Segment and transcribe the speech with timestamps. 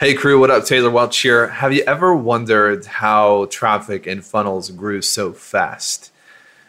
[0.00, 0.64] Hey crew, what up?
[0.64, 1.48] Taylor Welch here.
[1.48, 6.10] Have you ever wondered how traffic and funnels grew so fast?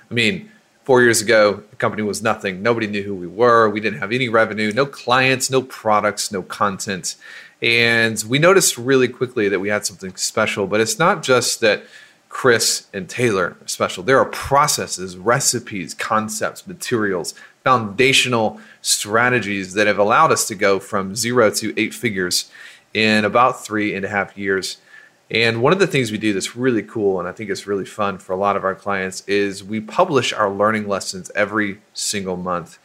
[0.09, 0.51] I mean,
[0.83, 2.62] four years ago, the company was nothing.
[2.62, 3.70] Nobody knew who we were.
[3.70, 7.15] We didn't have any revenue, no clients, no products, no content.
[7.62, 11.84] And we noticed really quickly that we had something special, but it's not just that
[12.28, 14.04] Chris and Taylor are special.
[14.04, 21.16] There are processes, recipes, concepts, materials, foundational strategies that have allowed us to go from
[21.16, 22.52] zero to eight figures
[22.94, 24.77] in about three and a half years.
[25.29, 27.85] And one of the things we do that's really cool and I think it's really
[27.85, 32.35] fun for a lot of our clients is we publish our learning lessons every single
[32.35, 32.80] month.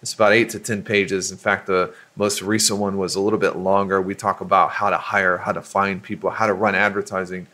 [0.00, 1.32] It's about eight to 10 pages.
[1.32, 4.00] In fact, the most recent one was a little bit longer.
[4.00, 7.48] We talk about how to hire, how to find people, how to run advertising,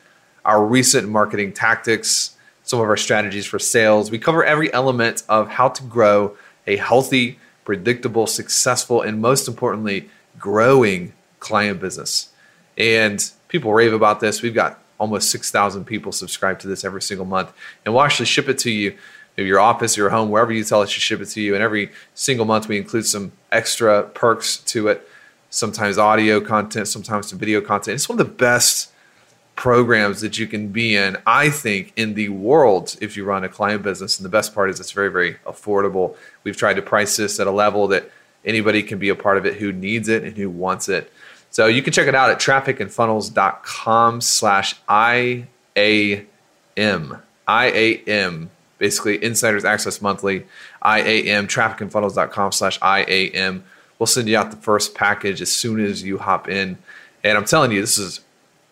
[0.44, 4.10] our recent marketing tactics, some of our strategies for sales.
[4.10, 10.10] We cover every element of how to grow a healthy, predictable, successful, and most importantly,
[10.38, 12.30] growing client business.
[12.78, 14.42] And people rave about this.
[14.42, 17.52] We've got almost 6,000 people subscribe to this every single month.
[17.84, 18.96] And we'll actually ship it to you,
[19.36, 21.54] your office, your home, wherever you tell us to ship it to you.
[21.54, 25.06] And every single month, we include some extra perks to it,
[25.50, 27.96] sometimes audio content, sometimes some video content.
[27.96, 28.90] It's one of the best
[29.54, 33.48] programs that you can be in, I think, in the world if you run a
[33.48, 34.18] client business.
[34.18, 36.16] And the best part is it's very, very affordable.
[36.42, 38.10] We've tried to price this at a level that
[38.44, 41.12] anybody can be a part of it who needs it and who wants it.
[41.54, 45.46] So you can check it out at trafficandfunnels.com slash IAM.
[47.48, 50.46] IAM, basically Insiders Access Monthly.
[50.84, 53.62] IAM, trafficandfunnels.com slash IAM.
[54.00, 56.76] We'll send you out the first package as soon as you hop in.
[57.22, 58.18] And I'm telling you, this is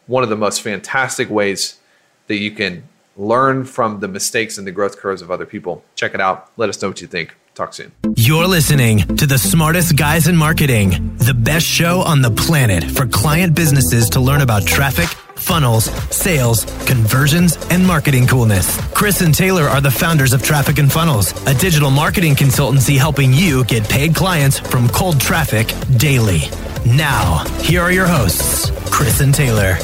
[0.08, 1.78] one of the most fantastic ways
[2.26, 2.82] that you can
[3.16, 5.84] learn from the mistakes and the growth curves of other people.
[5.94, 6.50] Check it out.
[6.56, 7.36] Let us know what you think.
[7.54, 7.92] Talk soon.
[8.16, 13.06] You're listening to the smartest guys in marketing, the best show on the planet for
[13.06, 18.80] client businesses to learn about traffic, funnels, sales, conversions, and marketing coolness.
[18.94, 23.34] Chris and Taylor are the founders of Traffic and Funnels, a digital marketing consultancy helping
[23.34, 26.40] you get paid clients from cold traffic daily.
[26.86, 29.76] Now, here are your hosts, Chris and Taylor.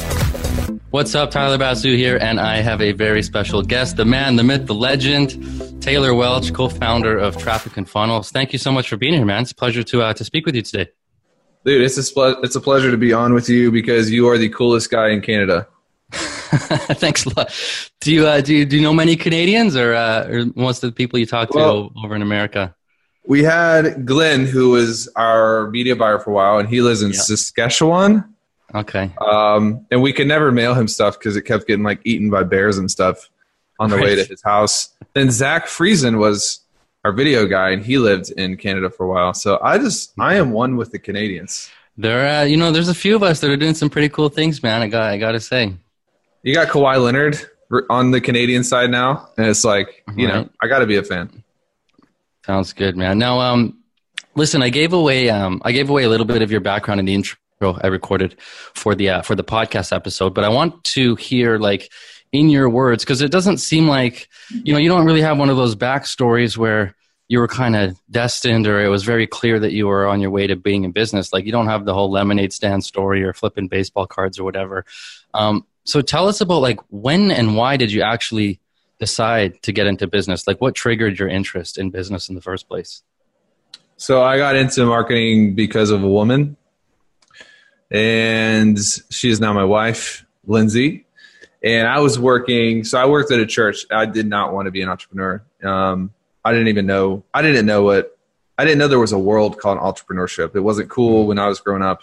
[0.91, 4.43] What's up, Tyler Basu here, and I have a very special guest, the man, the
[4.43, 8.31] myth, the legend, Taylor Welch, co-founder of Traffic and Funnels.
[8.31, 9.43] Thank you so much for being here, man.
[9.43, 10.89] It's a pleasure to uh, to speak with you today.
[11.63, 14.49] Dude, it's a it's a pleasure to be on with you because you are the
[14.49, 15.67] coolest guy in Canada.
[16.11, 17.53] Thanks a lot.
[18.01, 20.89] Do you uh, do you, do you know many Canadians or uh, or most of
[20.89, 22.73] the people you talk to well, over in America?
[23.27, 27.13] We had Glenn, who was our media buyer for a while, and he lives in
[27.13, 28.28] Saskatchewan.
[28.75, 29.11] Okay.
[29.19, 32.43] Um, and we could never mail him stuff because it kept getting like eaten by
[32.43, 33.29] bears and stuff
[33.79, 34.05] on the right.
[34.05, 34.93] way to his house.
[35.13, 36.61] Then Zach Friesen was
[37.03, 39.33] our video guy, and he lived in Canada for a while.
[39.33, 41.69] So I just I am one with the Canadians.
[41.97, 44.29] There, uh, you know, there's a few of us that are doing some pretty cool
[44.29, 44.81] things, man.
[44.81, 45.73] I got, I got to say.
[46.43, 47.37] You got Kawhi Leonard
[47.89, 50.35] on the Canadian side now, and it's like, you right.
[50.35, 51.43] know, I got to be a fan.
[52.45, 53.17] Sounds good, man.
[53.17, 53.79] Now, um,
[54.33, 57.05] listen, I gave away, um, I gave away a little bit of your background in
[57.05, 61.15] the intro I recorded for the uh, for the podcast episode, but I want to
[61.15, 61.91] hear like
[62.31, 65.49] in your words because it doesn't seem like you know you don't really have one
[65.49, 66.95] of those backstories where
[67.27, 70.31] you were kind of destined or it was very clear that you were on your
[70.31, 71.33] way to being in business.
[71.33, 74.85] Like you don't have the whole lemonade stand story or flipping baseball cards or whatever.
[75.33, 78.61] Um, so tell us about like when and why did you actually
[78.99, 80.47] decide to get into business?
[80.47, 83.03] Like what triggered your interest in business in the first place?
[83.97, 86.55] So i got into marketing because of a woman
[87.91, 88.77] and
[89.09, 91.05] she is now my wife lindsay
[91.61, 92.83] and I was working.
[92.83, 93.85] So I worked at a church.
[93.91, 95.43] I did not want to be an entrepreneur.
[95.63, 96.13] Um,
[96.43, 97.23] I didn't even know.
[97.33, 98.17] I didn't know what.
[98.57, 100.55] I didn't know there was a world called entrepreneurship.
[100.55, 102.01] It wasn't cool when I was growing up.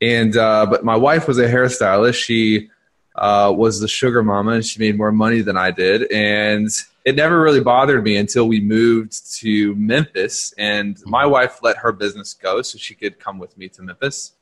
[0.00, 2.14] And uh, but my wife was a hairstylist.
[2.14, 2.70] She
[3.14, 6.10] uh, was the sugar mama, and she made more money than I did.
[6.10, 6.68] And
[7.04, 10.52] it never really bothered me until we moved to Memphis.
[10.58, 14.32] And my wife let her business go so she could come with me to Memphis.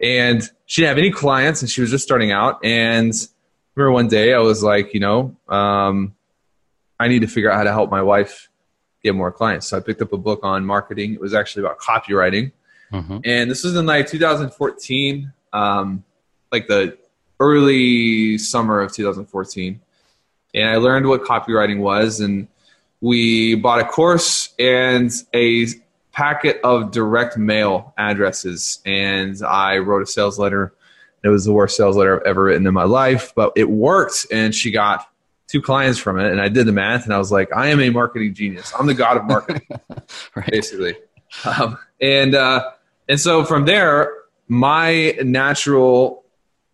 [0.00, 2.64] And she didn't have any clients, and she was just starting out.
[2.64, 3.12] And
[3.74, 6.14] remember one day I was like, you know, um,
[6.98, 8.48] I need to figure out how to help my wife
[9.02, 9.68] get more clients.
[9.68, 11.14] So I picked up a book on marketing.
[11.14, 12.52] It was actually about copywriting.
[12.92, 13.18] Mm-hmm.
[13.24, 16.04] And this was in like 2014, um,
[16.52, 16.98] like the
[17.38, 19.80] early summer of 2014.
[20.54, 22.20] And I learned what copywriting was.
[22.20, 22.48] And
[23.00, 25.66] we bought a course and a
[26.20, 28.80] packet of direct mail addresses.
[28.84, 30.74] And I wrote a sales letter
[31.22, 34.26] it was the worst sales letter I've ever written in my life, but it worked.
[34.32, 35.06] And she got
[35.48, 36.30] two clients from it.
[36.30, 38.72] And I did the math and I was like, I am a marketing genius.
[38.78, 39.66] I'm the god of marketing,
[40.34, 40.50] right.
[40.50, 40.94] basically.
[41.44, 42.70] Um, and, uh,
[43.08, 44.12] and so from there,
[44.48, 46.24] my natural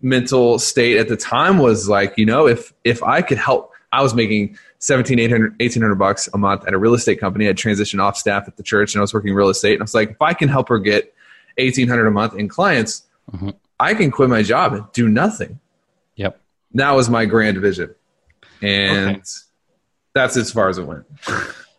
[0.00, 4.02] mental state at the time was like, you know, if if I could help, I
[4.02, 7.48] was making 17, 800, 1800 bucks a month at a real estate company.
[7.48, 9.74] I transitioned off staff at the church and I was working real estate.
[9.74, 11.14] And I was like, if I can help her get
[11.58, 13.54] 1800 a month in clients, Mhm.
[13.80, 15.58] I can quit my job and do nothing.
[16.16, 16.40] Yep.
[16.74, 17.94] That was my grand vision.
[18.62, 19.20] And Okay.
[20.14, 21.04] that's as far as it went.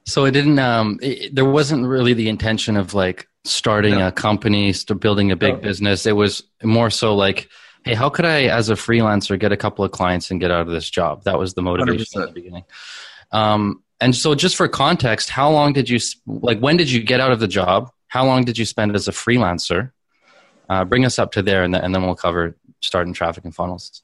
[0.05, 0.59] So it didn't.
[0.59, 4.07] Um, it, there wasn't really the intention of like starting No.
[4.07, 5.59] a company, building a big No.
[5.61, 6.05] business.
[6.05, 7.49] It was more so like,
[7.87, 10.61] hey, how could I, as a freelancer, get a couple of clients and get out
[10.61, 11.23] of this job?
[11.23, 12.33] That was the motivation at the 100%.
[12.33, 12.63] beginning.
[13.31, 16.59] Um, and so, just for context, how long did you like?
[16.59, 17.91] When did you get out of the job?
[18.07, 19.91] How long did you spend as a freelancer?
[20.69, 23.55] Uh, bring us up to there, and then, and then we'll cover starting traffic and
[23.55, 24.03] funnels.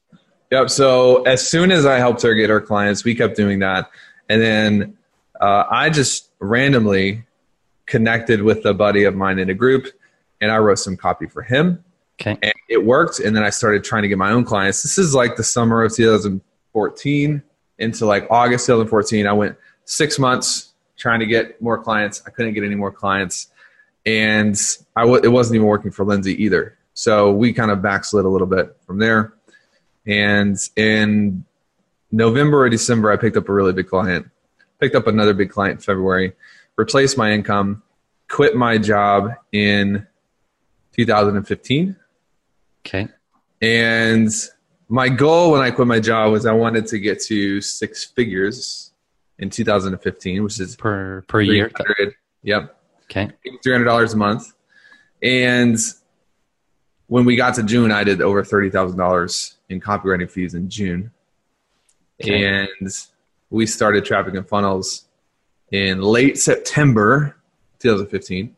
[0.52, 0.70] Yep.
[0.70, 3.90] So as soon as I helped her get her clients, we kept doing that.
[4.30, 4.98] And then
[5.42, 7.24] uh, I just randomly
[7.86, 9.88] connected with a buddy of mine in a group
[10.42, 11.84] and I wrote some copy for him.
[12.26, 12.38] Okay.
[12.42, 13.20] And it worked.
[13.20, 14.82] And then I started trying to get my own clients.
[14.82, 17.44] This is like the summer of 2014
[17.80, 19.28] into like August 2014.
[19.28, 22.24] I went six months trying to get more clients.
[22.26, 23.48] I couldn't get any more clients.
[24.06, 24.58] And
[24.96, 26.78] I w- it wasn't even working for Lindsay either.
[26.94, 29.34] So we kind of backslid a little bit from there.
[30.06, 31.44] And in
[32.12, 34.30] November or December, I picked up a really big client,
[34.80, 36.34] picked up another big client in February,
[36.78, 37.84] replaced my income,
[38.30, 40.08] quit my job in
[40.94, 41.96] 2015.
[42.86, 43.08] Okay.
[43.62, 44.30] And
[44.90, 48.92] my goal when I quit my job was I wanted to get to six figures
[49.40, 51.72] in 2015, which is Per per year.
[52.44, 52.78] Yep.
[53.06, 53.30] Okay.
[53.66, 54.54] $300 a month.
[55.22, 55.78] And
[57.08, 61.12] when we got to June, I did over $30,000 in copywriting fees in June.
[62.22, 62.46] Okay.
[62.46, 62.90] And
[63.50, 65.06] we started Traffic and Funnels
[65.72, 67.38] in late September
[67.80, 68.56] 2015.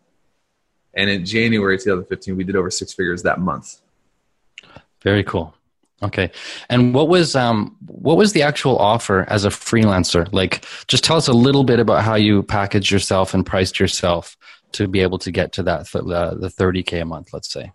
[0.96, 3.82] And in January 2015, we did over six figures that month.
[5.06, 5.54] Very cool.
[6.04, 6.32] Okay.
[6.70, 10.28] And what was um what was the actual offer as a freelancer?
[10.34, 14.36] Like just tell us a little bit about how you packaged yourself and priced yourself
[14.74, 17.72] to be able to get to that th- uh, the 30k a month, let's say.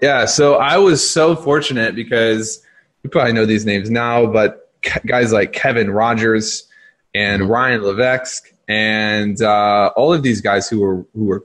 [0.00, 2.62] Yeah, so I was so fortunate because
[3.02, 4.70] you probably know these names now, but
[5.06, 6.68] guys like Kevin Rogers
[7.12, 11.44] and Ryan Levesque and uh, all of these guys who were who were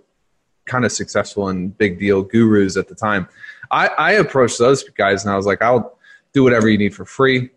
[0.66, 3.28] kind of successful and big deal gurus at the time.
[3.74, 5.98] I, I approached those guys and I was like, I'll
[6.34, 7.50] do whatever you need for free,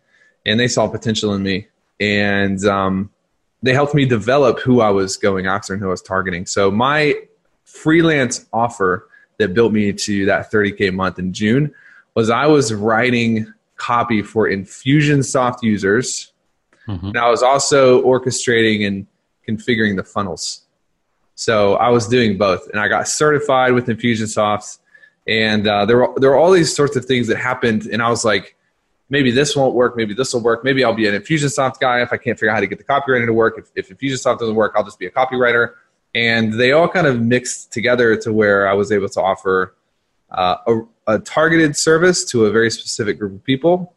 [0.44, 1.68] and they saw potential in me,
[2.00, 3.10] and um,
[3.62, 6.46] they helped me develop who I was going after and who I was targeting.
[6.46, 7.14] So my
[7.64, 9.08] freelance offer
[9.38, 11.74] that built me to that 30K month in June
[12.14, 16.32] was I was writing copy for Infusionsoft users,
[16.88, 17.08] Mhm.
[17.08, 19.06] and I was also orchestrating and
[19.48, 20.62] configuring the funnels.
[21.34, 24.78] So I was doing both, and I got certified with Infusionsoft,
[25.26, 28.08] and uh, there were there were all these sorts of things that happened, and I
[28.08, 28.56] was like,
[29.08, 32.12] maybe this won't work, maybe this will work, maybe I'll be an Infusionsoft guy if
[32.12, 33.58] I can't figure out how to get the copywriting to work.
[33.58, 35.74] If, if Infusionsoft doesn't work, I'll just be a copywriter.
[36.14, 39.74] And they all kind of mixed together to where I was able to offer
[40.30, 43.94] uh, a, a targeted service to a very specific group of people.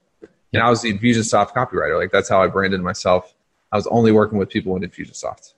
[0.54, 1.98] And I was the Infusionsoft copywriter.
[1.98, 3.34] Like that's how I branded myself.
[3.72, 5.54] I was only working with people in Infusionsoft.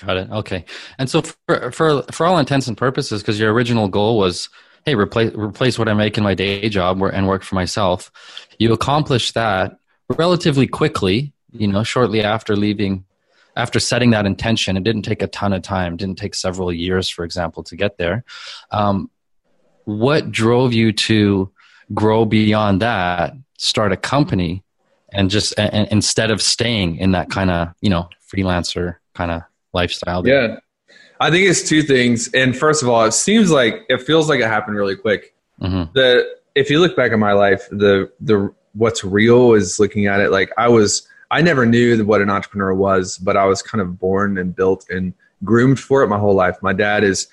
[0.00, 0.30] Got it.
[0.30, 0.64] Okay.
[0.98, 4.48] And so for for for all intents and purposes because your original goal was
[4.84, 8.10] hey, replace replace what I make in my day job and work for myself.
[8.58, 13.04] You accomplish that relatively quickly, you know, shortly after leaving
[13.56, 15.96] after setting that intention, it didn't take a ton of time.
[15.96, 18.24] Didn't take several years, for example, to get there.
[18.70, 19.10] Um,
[19.84, 21.50] what drove you to
[21.92, 24.64] grow beyond that, start a company,
[25.12, 29.30] and just and, and instead of staying in that kind of you know freelancer kind
[29.30, 30.26] of lifestyle?
[30.26, 30.58] Yeah.
[31.22, 32.28] I think it's two things.
[32.34, 35.34] And first of all, it seems like it feels like it happened really quick.
[35.60, 40.06] hmm the if you look back at my life, the the what's real is looking
[40.06, 43.62] at it like I was I never knew what an entrepreneur was, but I was
[43.62, 45.14] kind of born and built and
[45.44, 46.56] groomed for it my whole life.
[46.60, 47.28] My dad is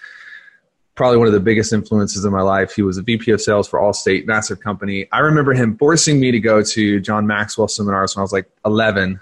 [0.95, 2.73] probably one of the biggest influences in my life.
[2.73, 5.07] He was a VP of sales for Allstate, massive company.
[5.11, 8.49] I remember him forcing me to go to John Maxwell seminars when I was like
[8.65, 9.19] 11.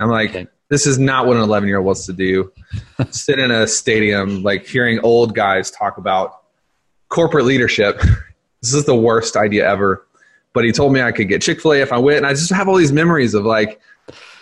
[0.00, 0.46] I'm like, Okay.
[0.72, 2.50] This is not what an 11 year old wants to do.
[3.10, 6.44] Sit in a stadium, like hearing old guys talk about
[7.10, 8.00] corporate leadership.
[8.62, 10.06] this is the worst idea ever.
[10.54, 12.18] But he told me I could get Chick fil A if I went.
[12.18, 13.82] And I just have all these memories of like,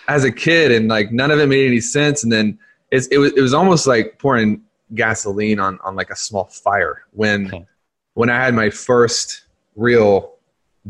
[0.07, 2.23] as a kid, and like none of it made any sense.
[2.23, 2.57] And then
[2.91, 4.61] it's, it, was, it was almost like pouring
[4.95, 7.65] gasoline on, on like a small fire when, Okay.
[8.13, 9.43] when I had my first
[9.75, 10.35] real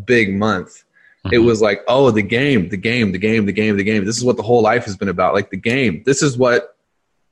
[0.06, 0.84] big month
[1.26, 1.46] it Mhm.
[1.46, 4.24] was like oh the game the game the game the game the game this is
[4.24, 6.76] what the whole life has been about like the game this is what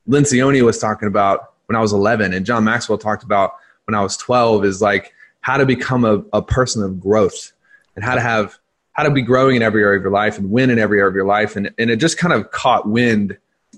[0.07, 3.53] Lencioni was talking about when I was 11 and John Maxwell talked about
[3.85, 7.51] when I was 12 is like how to become a, a person of growth
[7.95, 8.57] and how to have
[8.93, 11.07] how to be growing in every area of your life and win in every area
[11.09, 11.55] of your life.
[11.55, 13.37] And, and it just kind of caught wind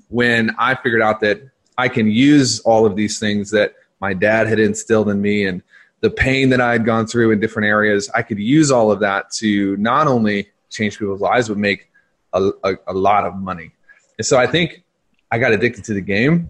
[0.10, 1.41] when I figured out that
[1.77, 5.62] I can use all of these things that my dad had instilled in me and
[6.01, 8.10] the pain that I had gone through in different areas.
[8.13, 11.89] I could use all of that to not only change people's lives, but make
[12.34, 13.72] a, a, a lot of money.
[14.17, 14.84] And so I think
[15.31, 16.50] I got addicted to the game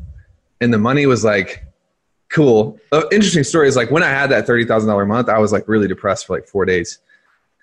[0.60, 1.66] and the money was like,
[2.30, 2.80] cool.
[2.92, 5.68] Uh, interesting story is like when I had that $30,000 a month, I was like
[5.68, 7.00] really depressed for like four days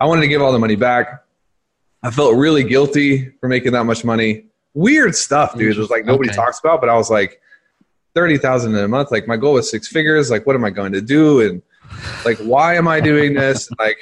[0.01, 1.25] I wanted to give all the money back.
[2.03, 4.45] I felt really guilty for making that much money.
[4.75, 5.77] Weird stuff, dude.
[5.77, 6.37] It was like nobody okay.
[6.37, 7.41] talks about, but I was like,
[8.15, 9.11] thirty thousand in a month.
[9.11, 10.31] Like my goal was six figures.
[10.31, 11.41] Like, what am I going to do?
[11.41, 11.63] And
[12.25, 13.69] like, why am I doing this?
[13.69, 13.99] And, like,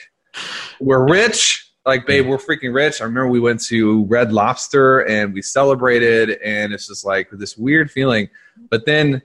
[0.81, 1.63] we're rich.
[1.85, 3.01] Like, babe, we're freaking rich.
[3.01, 7.57] I remember we went to Red Lobster and we celebrated, and it's just like this
[7.57, 8.29] weird feeling.
[8.71, 9.23] But then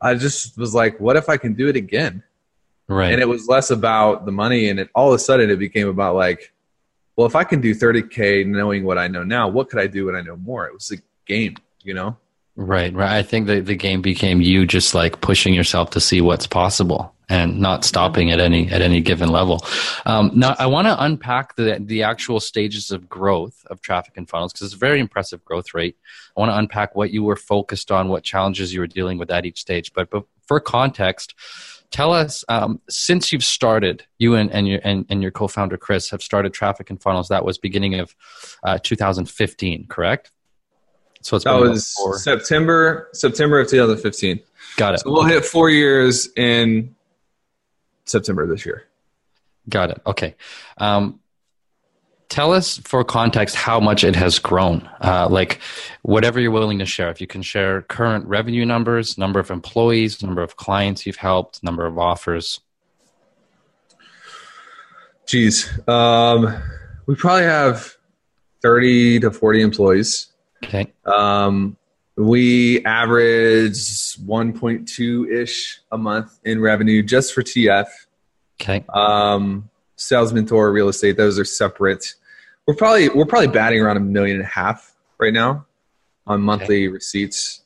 [0.00, 2.22] I just was like, what if I can do it again?
[2.88, 3.12] Right.
[3.12, 5.88] And it was less about the money and it all of a sudden it became
[5.88, 6.52] about like,
[7.16, 10.06] well, if I can do 30K knowing what I know now, what could I do
[10.06, 10.66] when I know more?
[10.66, 10.96] It was a
[11.26, 12.16] game, you know?
[12.56, 13.12] Right, right.
[13.12, 17.14] I think the, the game became you just like pushing yourself to see what's possible
[17.28, 19.60] and not stopping at any at any given level.
[20.06, 24.28] Um, now, I want to unpack the the actual stages of growth of traffic and
[24.28, 25.96] funnels because it's a very impressive growth rate.
[26.36, 29.30] I want to unpack what you were focused on, what challenges you were dealing with
[29.30, 29.92] at each stage.
[29.92, 31.34] But, but for context,
[31.90, 36.10] tell us um, since you've started you and, and your and, and, your co-founder chris
[36.10, 38.14] have started traffic and funnels that was beginning of
[38.62, 40.30] uh, 2015 correct
[41.22, 44.40] so it's that was september september of 2015
[44.76, 46.94] got it so we'll hit four years in
[48.10, 48.84] september this year.
[49.68, 50.00] Got it.
[50.06, 50.34] Okay.
[50.78, 51.20] Um,
[52.28, 54.88] tell us for context how much it has grown.
[55.00, 55.60] Uh, like
[56.02, 60.22] whatever you're willing to share if you can share current revenue numbers number of employees
[60.22, 62.60] number of clients you've helped number of offers.
[65.26, 66.62] Geez um,
[67.06, 67.96] we probably have
[68.62, 70.26] 30 to 40 employees.
[70.64, 70.92] Okay.
[71.06, 71.77] Um,
[72.18, 73.78] we average
[74.18, 77.86] 1.2 ish a month in revenue just for tf
[78.60, 82.14] okay um, sales mentor real estate those are separate
[82.68, 85.66] we're probably we're probably batting around a million and a half right now
[86.26, 86.88] on monthly okay.
[86.88, 87.62] receipts.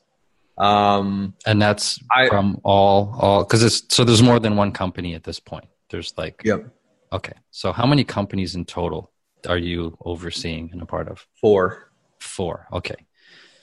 [0.57, 5.13] Um, and that's I, from all all because it's so there's more than one company
[5.13, 5.65] at this point.
[5.89, 6.65] There's like yep.
[7.11, 9.11] Okay, so how many companies in total
[9.47, 11.27] are you overseeing and a part of?
[11.35, 11.91] Four.
[12.19, 12.67] Four.
[12.71, 12.95] Okay.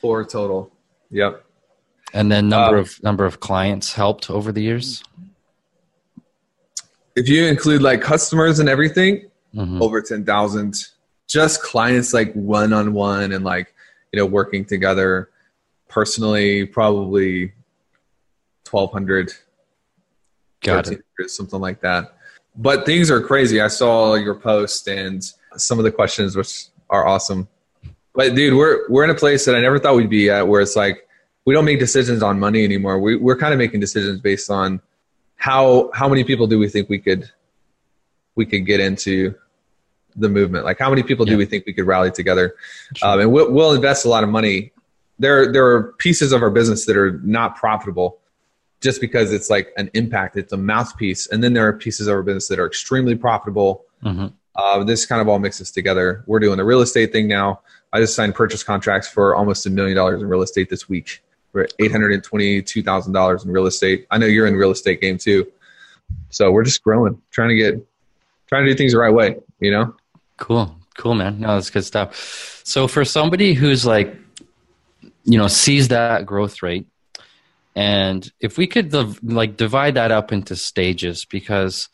[0.00, 0.70] Four total.
[1.10, 1.44] Yep.
[2.12, 5.02] And then number um, of number of clients helped over the years.
[7.14, 9.82] If you include like customers and everything, mm-hmm.
[9.82, 10.74] over ten thousand
[11.30, 13.72] just clients like one on one and like
[14.12, 15.30] you know working together
[15.88, 17.52] personally probably
[18.68, 19.32] 1200
[20.60, 22.16] got it something like that
[22.56, 27.06] but things are crazy i saw your post and some of the questions which are
[27.06, 27.48] awesome
[28.14, 30.60] but dude we're we're in a place that i never thought we'd be at where
[30.60, 31.06] it's like
[31.46, 34.80] we don't make decisions on money anymore we, we're kind of making decisions based on
[35.36, 37.30] how how many people do we think we could
[38.34, 39.34] we could get into
[40.16, 40.64] the movement?
[40.64, 41.34] Like, how many people yeah.
[41.34, 42.54] do we think we could rally together?
[43.02, 44.72] Um, and we'll, we'll invest a lot of money.
[45.18, 48.18] There, there are pieces of our business that are not profitable
[48.80, 51.26] just because it's like an impact, it's a mouthpiece.
[51.26, 53.84] And then there are pieces of our business that are extremely profitable.
[54.02, 54.28] Mm-hmm.
[54.56, 56.24] Uh, this kind of all mixes together.
[56.26, 57.60] We're doing the real estate thing now.
[57.92, 61.22] I just signed purchase contracts for almost a million dollars in real estate this week.
[61.52, 64.06] We're at eight hundred and twenty-two thousand dollars in real estate.
[64.10, 65.50] I know you're in real estate game too,
[66.30, 67.86] so we're just growing, trying to get,
[68.48, 69.36] trying to do things the right way.
[69.60, 69.94] You know.
[70.36, 70.76] Cool.
[70.96, 71.40] Cool, man.
[71.40, 72.62] No, that's good stuff.
[72.64, 74.14] So for somebody who's like,
[75.24, 76.86] you know, sees that growth rate,
[77.74, 78.92] and if we could
[79.24, 81.88] like divide that up into stages, because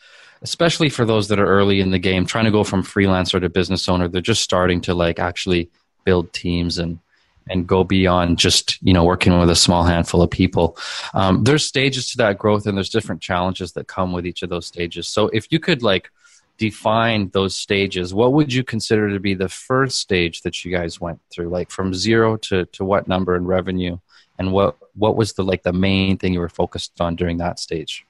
[0.46, 3.48] especially for those that are early in the game, trying to go from freelancer to
[3.48, 5.68] business owner, they're just starting to like actually
[6.04, 7.00] build teams and
[7.48, 10.76] and go beyond just you know working with a small handful of people.
[11.14, 14.48] Um, there's stages to that growth, and there's different challenges that come with each of
[14.48, 15.08] those stages.
[15.08, 16.10] So if you could like
[16.58, 21.00] define those stages, what would you consider to be the first stage that you guys
[21.00, 21.48] went through?
[21.48, 23.98] Like from zero to, to what number in revenue?
[24.38, 27.58] And what, what was the like the main thing you were focused on during that
[27.58, 28.05] stage?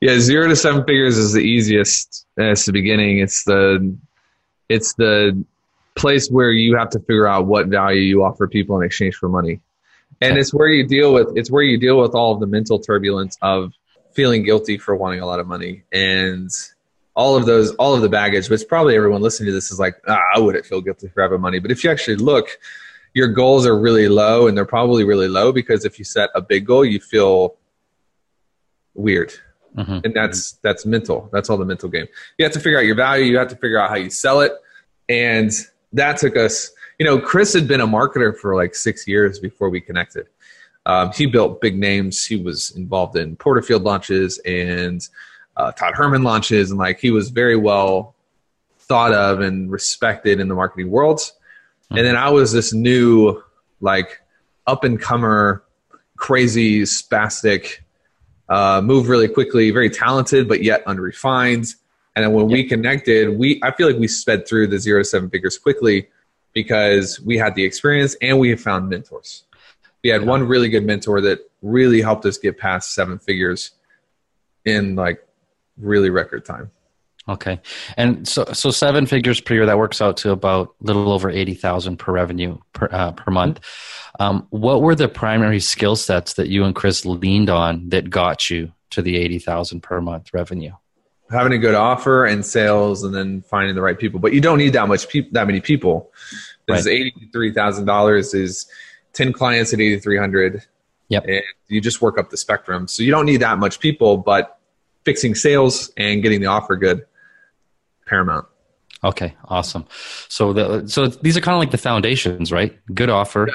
[0.00, 2.26] Yeah, zero to seven figures is the easiest.
[2.36, 3.18] It's the beginning.
[3.18, 3.96] It's the
[4.68, 5.44] it's the
[5.96, 9.28] place where you have to figure out what value you offer people in exchange for
[9.28, 9.60] money.
[10.20, 12.78] And it's where you deal with it's where you deal with all of the mental
[12.78, 13.72] turbulence of
[14.12, 16.50] feeling guilty for wanting a lot of money and
[17.14, 19.96] all of those, all of the baggage, which probably everyone listening to this is like,
[20.06, 21.58] ah, I wouldn't feel guilty for having money.
[21.58, 22.58] But if you actually look,
[23.12, 26.40] your goals are really low and they're probably really low because if you set a
[26.40, 27.56] big goal, you feel
[28.94, 29.32] weird.
[29.76, 29.98] Mm-hmm.
[30.04, 31.28] And that's that's mental.
[31.32, 32.06] That's all the mental game.
[32.38, 33.24] You have to figure out your value.
[33.24, 34.52] You have to figure out how you sell it.
[35.08, 35.50] And
[35.92, 36.70] that took us.
[36.98, 40.26] You know, Chris had been a marketer for like six years before we connected.
[40.86, 42.24] Um, he built big names.
[42.24, 45.06] He was involved in Porterfield launches and
[45.56, 48.14] uh, Todd Herman launches, and like he was very well
[48.78, 51.18] thought of and respected in the marketing world.
[51.18, 51.98] Mm-hmm.
[51.98, 53.42] And then I was this new,
[53.80, 54.20] like,
[54.66, 55.62] up and comer,
[56.16, 57.80] crazy, spastic,
[58.48, 61.74] uh, move really quickly, very talented, but yet unrefined.
[62.16, 65.04] And then when we connected, we I feel like we sped through the zero to
[65.04, 66.08] seven figures quickly
[66.52, 69.44] because we had the experience and we found mentors.
[70.02, 73.72] We had one really good mentor that really helped us get past seven figures
[74.64, 75.24] in like
[75.76, 76.70] really record time.
[77.28, 77.60] Okay,
[77.98, 81.28] and so so seven figures per year that works out to about a little over
[81.28, 83.60] eighty thousand per revenue per uh, per month.
[84.18, 88.50] Um, what were the primary skill sets that you and Chris leaned on that got
[88.50, 90.72] you to the eighty thousand per month revenue?
[91.30, 94.18] Having a good offer and sales, and then finding the right people.
[94.18, 96.10] But you don't need that much people, that many people.
[96.66, 96.94] This right.
[96.94, 98.66] eighty three thousand dollars is
[99.12, 100.64] ten clients at eighty three hundred.
[101.08, 101.24] Yep.
[101.26, 102.86] And you just work up the spectrum.
[102.86, 104.58] So you don't need that much people, but
[105.04, 107.06] fixing sales and getting the offer good
[108.06, 108.46] paramount.
[109.04, 109.86] Okay, awesome.
[110.28, 112.76] So the so these are kind of like the foundations, right?
[112.94, 113.54] Good offer, yeah.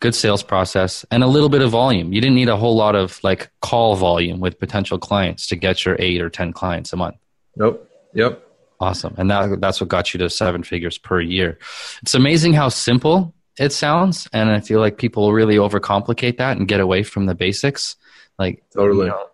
[0.00, 2.12] Good sales process, and a little bit of volume.
[2.12, 5.84] You didn't need a whole lot of like call volume with potential clients to get
[5.84, 7.16] your eight or ten clients a month.
[7.56, 7.88] Nope.
[8.14, 8.42] Yep.
[8.80, 9.14] Awesome.
[9.18, 11.58] And that that's what got you to seven figures per year.
[12.02, 16.66] It's amazing how simple it sounds, and I feel like people really overcomplicate that and
[16.66, 17.96] get away from the basics.
[18.38, 19.06] Like totally.
[19.06, 19.26] You know,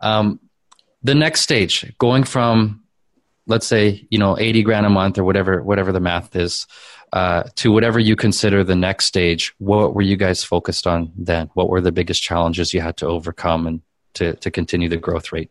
[0.00, 0.40] um,
[1.02, 2.82] the next stage, going from
[3.48, 6.66] let's say you know 80 grand a month or whatever whatever the math is
[7.12, 11.50] uh, to whatever you consider the next stage what were you guys focused on then?
[11.54, 13.82] What were the biggest challenges you had to overcome and
[14.14, 15.50] to, to continue the growth rate?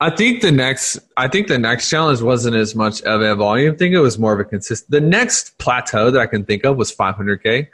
[0.00, 3.76] I think the next i think the next challenge wasn't as much of a volume
[3.76, 3.92] thing.
[3.92, 6.94] It was more of a consistent the next plateau that i can think of was
[6.94, 7.68] 500k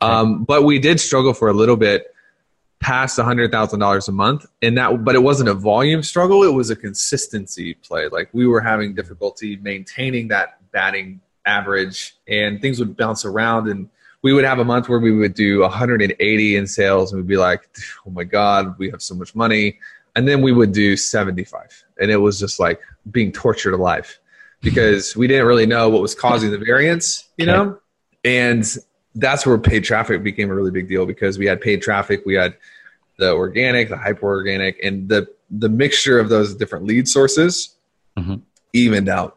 [0.00, 2.06] um, but we did struggle for a little bit
[2.80, 6.44] past $100,000 a month and that but it wasn't a volume struggle.
[6.44, 8.08] It was a consistency play.
[8.08, 13.88] Like we were having difficulty maintaining that batting average and things would bounce around and
[14.22, 17.36] we would have a month where we would do 180 in sales and we'd be
[17.36, 17.68] like
[18.06, 19.78] oh my god we have so much money
[20.16, 22.80] and then we would do 75 and it was just like
[23.10, 24.18] being tortured alive
[24.62, 27.52] because we didn't really know what was causing the variance you okay.
[27.52, 27.78] know
[28.24, 28.76] and
[29.16, 32.34] that's where paid traffic became a really big deal because we had paid traffic, we
[32.34, 32.56] had
[33.18, 37.76] the organic, the hyper organic, and the the mixture of those different lead sources
[38.16, 38.36] mm-hmm.
[38.72, 39.35] evened out.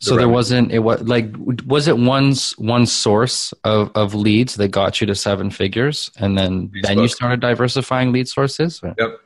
[0.00, 0.26] The so revenue.
[0.26, 1.26] there wasn't it was like
[1.66, 6.38] was it one one source of, of leads that got you to seven figures, and
[6.38, 6.82] then Facebook.
[6.82, 8.80] then you started diversifying lead sources.
[8.82, 8.94] Or?
[8.98, 9.20] Yep.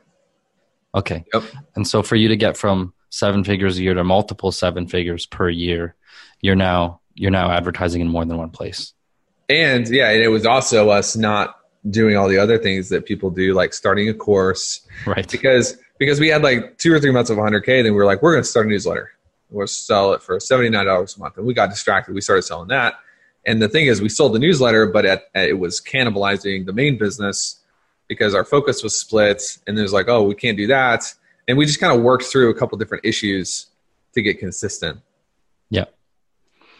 [0.95, 1.25] Okay.
[1.33, 1.43] Yep.
[1.75, 5.25] And so for you to get from seven figures a year to multiple seven figures
[5.25, 5.95] per year,
[6.41, 8.93] you're now you're now advertising in more than one place
[9.49, 11.55] and yeah, and it was also us not
[11.89, 15.29] doing all the other things that people do, like starting a course, right?
[15.29, 18.21] Because because we had like two or three months of 100k, then we were like,
[18.21, 19.11] we're going to start a newsletter.
[19.49, 22.15] We'll sell it for $79 a month, and we got distracted.
[22.15, 22.95] We started selling that,
[23.45, 26.73] and the thing is, we sold the newsletter, but at, at, it was cannibalizing the
[26.73, 27.59] main business
[28.07, 29.59] because our focus was split.
[29.67, 31.13] And there's like, oh, we can't do that,
[31.47, 33.67] and we just kind of worked through a couple different issues
[34.13, 34.99] to get consistent.
[35.69, 35.85] Yeah.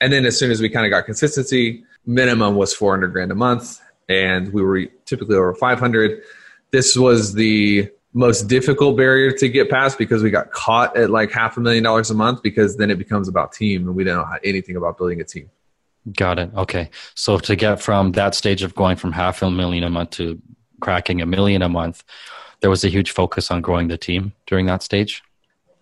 [0.02, 3.36] And then as soon as we kind of got consistency, minimum was 400 grand a
[3.36, 6.22] month and we were typically over 500
[6.72, 11.32] this was the most difficult barrier to get past because we got caught at like
[11.32, 14.18] half a million dollars a month because then it becomes about team and we don't
[14.18, 15.50] know anything about building a team
[16.16, 19.84] got it okay so to get from that stage of going from half a million
[19.84, 20.42] a month to
[20.80, 22.04] cracking a million a month
[22.62, 25.24] there was a huge focus on growing the team during that stage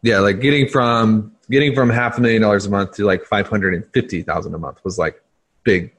[0.02, 4.54] yeah like getting from getting from half a million dollars a month to like 550000
[4.54, 5.22] a month was like
[5.64, 5.92] big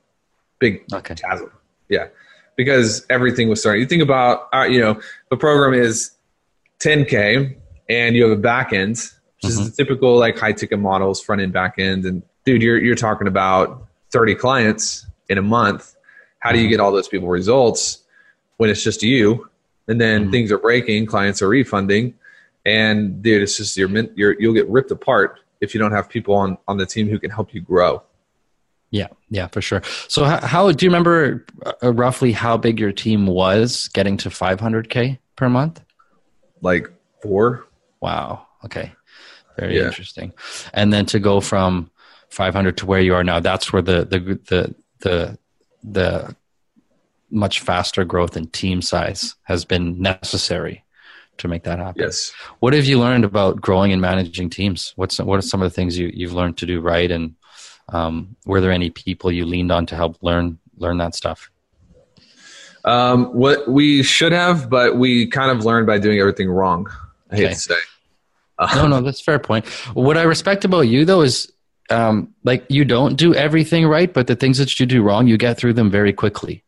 [0.65, 1.15] big okay.
[1.15, 1.51] chasm.
[1.89, 2.09] Yeah,
[2.57, 3.83] because everything was starting.
[3.83, 6.13] You think about, uh, you know, the program is
[6.85, 7.57] 10k,
[7.89, 9.11] and you have a back end, which
[9.43, 9.49] mm-hmm.
[9.49, 12.95] is the typical like high ticket models, front end, back end, and dude, you're you're
[12.95, 15.97] talking about 30 clients in a month.
[16.39, 16.73] How do you mm-hmm.
[16.73, 18.03] get all those people results
[18.59, 19.49] when it's just you?
[19.89, 20.31] And then mm-hmm.
[20.31, 22.15] things are breaking, clients are refunding,
[22.65, 26.35] and dude, it's just you're, you're you'll get ripped apart if you don't have people
[26.35, 28.03] on on the team who can help you grow.
[28.91, 29.83] Yeah, yeah, for sure.
[30.07, 31.45] So, how, how do you remember
[31.83, 35.84] uh, roughly how big your team was getting to 500k per month?
[36.65, 36.91] Like
[37.23, 37.67] four.
[38.01, 38.47] Wow.
[38.65, 38.93] Okay.
[39.59, 39.87] Very yeah.
[39.87, 40.33] interesting.
[40.73, 41.91] And then to go from
[42.31, 45.39] 500 to where you are now, that's where the the the the
[45.85, 46.37] the
[47.31, 50.85] much faster growth in team size has been necessary
[51.39, 52.03] to make that happen.
[52.03, 52.33] Yes.
[52.61, 54.93] What have you learned about growing and managing teams?
[54.97, 57.35] What's what are some of the things you, you've learned to do right, and
[57.89, 61.51] um, were there any people you leaned on to help learn learn that stuff?
[62.85, 66.87] Um, what we should have, but we kind of learned by doing everything wrong.
[67.31, 67.55] I hate Okay.
[67.55, 67.75] to say.
[68.77, 69.67] no, no, that's a fair point.
[69.95, 71.51] What I respect about you though is
[71.91, 75.37] um, like you don't do everything right, but the things that you do wrong, you
[75.39, 76.63] get through them very quickly.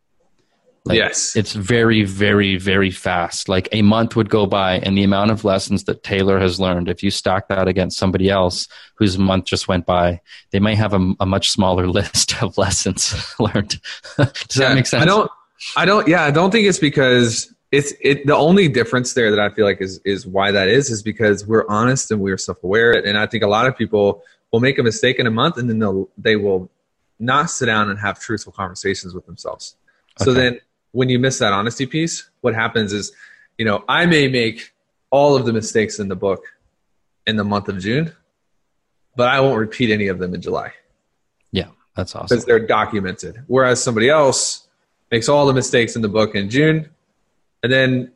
[0.85, 1.35] Like, yes.
[1.35, 3.49] It's very, very, very fast.
[3.49, 6.89] Like a month would go by, and the amount of lessons that Taylor has learned,
[6.89, 10.21] if you stack that against somebody else whose month just went by,
[10.53, 13.81] they may have a, a much smaller list of lessons learned.
[14.17, 15.03] Does Yeah, that make sense?
[15.03, 15.31] I don't.
[15.77, 16.07] I don't.
[16.09, 18.27] Yeah, I don't think it's because it's it.
[18.27, 21.47] The only difference there that I feel like is is why that is is because
[21.47, 24.79] we're honest and we're self aware, and I think a lot of people will make
[24.79, 26.71] a mistake in a month and then they'll they will
[27.19, 29.77] not sit down and have truthful conversations with themselves.
[30.19, 30.61] So then
[30.93, 33.13] when you miss that honesty piece, what happens is,
[33.59, 34.73] you know, I may make
[35.11, 36.45] all of the mistakes in the book
[37.27, 38.13] in the month of June,
[39.17, 40.73] but I won't repeat any of them in July
[41.53, 42.29] Yeah, that's awesome.
[42.29, 43.43] because they're documented.
[43.47, 44.66] Whereas somebody else
[45.11, 46.89] makes all the mistakes in the book in June,
[47.63, 48.13] and then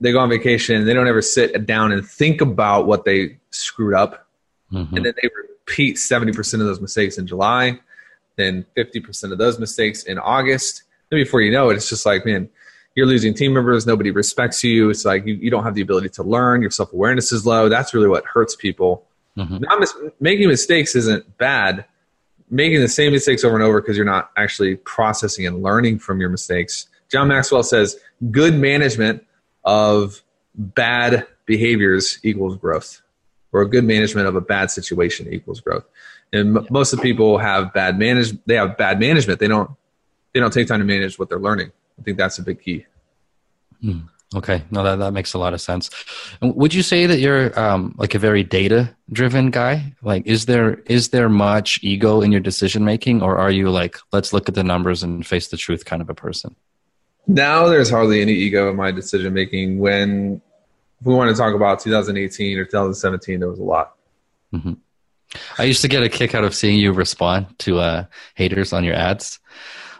[0.00, 3.38] they go on vacation and they don't ever sit down and think about what they
[3.50, 4.26] screwed up,
[4.72, 4.92] Mhm.
[4.96, 7.78] and then they repeat seventy percent of those mistakes in July,
[8.36, 10.82] then fifty percent of those mistakes in August.
[11.10, 12.48] Then before you know it, it's just like, man,
[12.96, 13.86] you're losing team members.
[13.86, 14.90] Nobody respects you.
[14.90, 16.60] It's like you, you don't have the ability to learn.
[16.62, 17.68] Your self awareness is low.
[17.68, 19.06] That's really what hurts people.
[19.36, 19.60] Mhm.
[19.60, 21.84] Not mis- making mistakes isn't bad.
[22.48, 26.20] Making the same mistakes over and over because you're not actually processing and learning from
[26.20, 26.88] your mistakes.
[27.10, 27.96] John Maxwell says
[28.30, 29.24] good management
[29.64, 30.22] of
[30.54, 33.02] bad behaviors equals growth,
[33.52, 35.84] or good management of a bad situation equals growth.
[36.32, 38.32] And m- most of the people have bad manage.
[38.46, 39.40] They have bad management.
[39.40, 39.70] They don't.
[40.32, 41.72] They don't take time to manage what they're learning.
[41.98, 42.84] I think that's a big key.
[43.80, 44.00] Hmm.
[44.34, 45.88] Okay, no, that, that makes a lot of sense.
[46.42, 49.94] Would you say that you're um, like a very data driven guy?
[50.02, 53.96] Like, is there is there much ego in your decision making, or are you like,
[54.12, 56.56] let's look at the numbers and face the truth kind of a person?
[57.28, 59.78] Now there's hardly any ego in my decision making.
[59.78, 60.40] When
[61.04, 63.94] we want to talk about 2018 or 2017, there was a lot.
[65.58, 68.84] I used to get a kick out of seeing you respond to uh, haters on
[68.84, 69.38] your ads.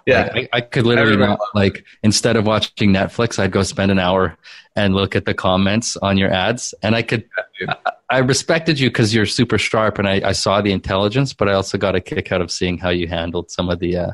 [0.06, 3.90] Yeah, Like, I, I could literally not, like instead of watching Netflix, I'd go spend
[3.90, 4.38] an hour
[4.76, 7.28] and look at the comments on your ads, and I could.
[7.68, 11.48] I, I respected you because you're super sharp, and I, I saw the intelligence, but
[11.48, 14.10] I also got a kick out of seeing how you handled some of the uh,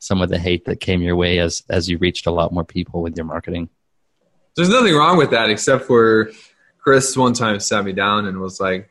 [0.00, 2.64] some of the hate that came your way as as you reached a lot more
[2.64, 3.70] people with your marketing.
[4.54, 6.30] There's nothing wrong with that except for
[6.78, 8.90] Chris one time sat me down and was like,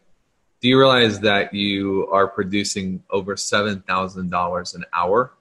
[0.60, 5.34] "Do you realize that you are producing over seven thousand dollars an hour?"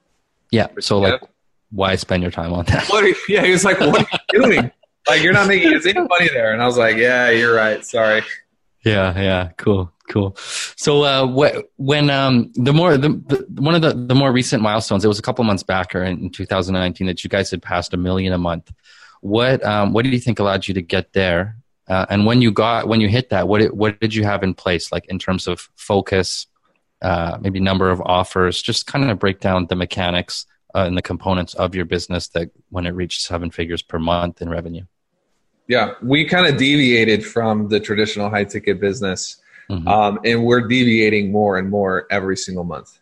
[0.51, 0.67] Yeah.
[0.79, 1.21] So like,
[1.71, 2.87] why spend your time on that?
[2.89, 3.03] What?
[3.03, 4.71] Are you, yeah, he was like, "What are you doing?
[5.07, 7.83] Like, you're not making us any money there." And I was like, "Yeah, you're right.
[7.85, 8.21] Sorry."
[8.83, 10.35] Yeah, yeah, cool, cool.
[10.37, 14.63] So uh, wh- when um, the more the, the one of the, the more recent
[14.63, 17.61] milestones, it was a couple months back or in, in 2019 that you guys had
[17.61, 18.71] passed a million a month.
[19.21, 21.57] What um, what do you think allowed you to get there?
[21.87, 24.43] Uh, and when you got when you hit that, what it, what did you have
[24.43, 26.47] in place, like in terms of focus,
[27.01, 28.61] uh, maybe number of offers?
[28.61, 32.49] Just kind of break down the mechanics uh, and the components of your business that
[32.69, 34.85] when it reached seven figures per month in revenue.
[35.67, 39.37] Yeah, we kind of deviated from the traditional high ticket business,
[39.69, 39.87] Mhm.
[39.87, 42.99] um, and we're deviating more and more every single month,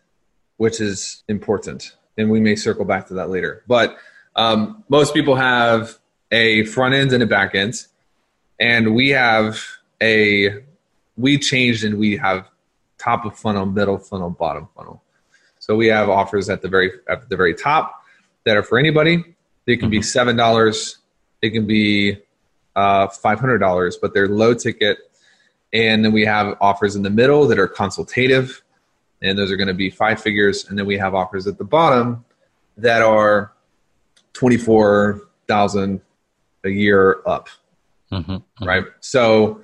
[0.56, 1.96] which is important.
[2.16, 3.64] And we may circle back to that later.
[3.66, 3.96] But
[4.36, 5.98] um, most people have
[6.30, 7.86] a front end and a back end,
[8.60, 9.60] and we have
[10.00, 10.62] a
[11.16, 12.48] we changed and we have
[13.00, 15.02] top of funnel, middle funnel, bottom funnel.
[15.58, 18.02] So we have offers at the very at the very top
[18.44, 19.24] that are for anybody.
[19.66, 20.98] They can be seven dollars.
[21.42, 22.18] They can be
[22.76, 24.98] uh, $500, but they're low ticket.
[25.72, 28.62] And then we have offers in the middle that are consultative,
[29.22, 30.68] and those are going to be five figures.
[30.68, 32.24] And then we have offers at the bottom
[32.76, 33.52] that are
[34.34, 36.00] 24,000
[36.64, 37.48] a year up,
[38.12, 38.42] Mhm.
[38.62, 38.84] right?
[39.00, 39.62] So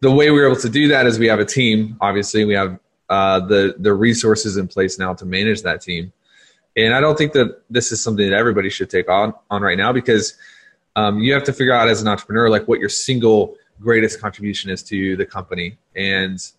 [0.00, 1.96] the way we're able to do that is we have a team.
[2.00, 2.78] Obviously, we have
[3.08, 6.12] uh, the the resources in place now to manage that team.
[6.76, 9.78] And I don't think that this is something that everybody should take on on right
[9.78, 10.36] now because
[10.96, 14.70] um, you have to figure out as an entrepreneur like what your single greatest contribution
[14.70, 16.52] is to the company and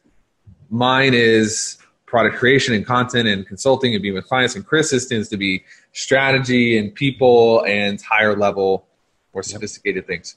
[0.69, 5.27] mine is product creation and content and consulting and being with clients and chris's tends
[5.27, 8.85] to be strategy and people and higher level
[9.33, 10.35] more sophisticated things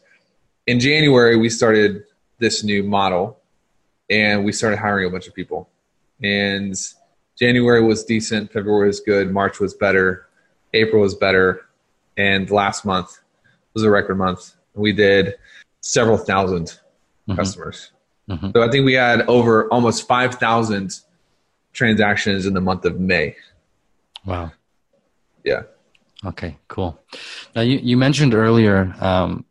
[0.67, 2.03] in january we started
[2.40, 3.38] this new model
[4.09, 5.68] and we started hiring a bunch of people
[6.22, 6.74] and
[7.38, 10.26] january was decent february was good march was better
[10.74, 11.66] april was better
[12.16, 13.20] and last month
[13.74, 14.55] was a record month.
[14.74, 15.37] We did
[15.81, 17.35] several 1000 mm-hmm.
[17.35, 17.92] customers.
[18.29, 18.50] Mm-hmm.
[18.55, 21.00] So I think we had over almost 5,000
[21.72, 23.37] transactions in the month of May.
[24.24, 24.53] Wow.
[25.44, 25.62] Yeah.
[26.24, 27.00] Okay, cool.
[27.57, 29.44] Now you, you mentioned earlier um,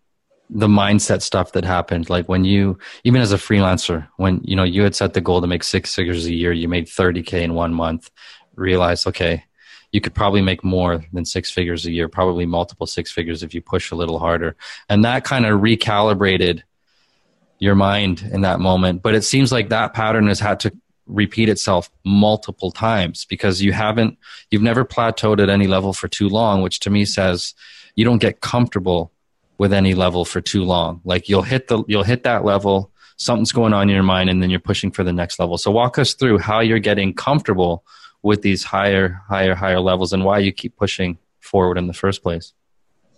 [0.49, 2.09] the mindset stuff that happened.
[2.09, 5.41] Like when you, even as a freelancer, when you know you had set the goal
[5.41, 8.09] to make six figures a year, you made 30k in one month,
[8.55, 9.43] realized, okay,
[9.91, 13.53] you could probably make more than six figures a year, probably multiple six figures if
[13.53, 14.55] you push a little harder.
[14.87, 16.63] And that kind of recalibrated
[17.59, 19.01] your mind in that moment.
[19.01, 20.71] But it seems like that pattern has had to
[21.07, 24.17] repeat itself multiple times because you haven't,
[24.51, 27.55] you've never plateaued at any level for too long, which to me says
[27.95, 29.11] you don't get comfortable
[29.59, 31.01] with any level for too long.
[31.03, 34.41] Like you'll hit the, you'll hit that level, something's going on in your mind, and
[34.41, 35.57] then you're pushing for the next level.
[35.57, 37.83] So walk us through how you're getting comfortable
[38.23, 42.23] with these higher, higher, higher levels and why you keep pushing forward in the first
[42.23, 42.53] place.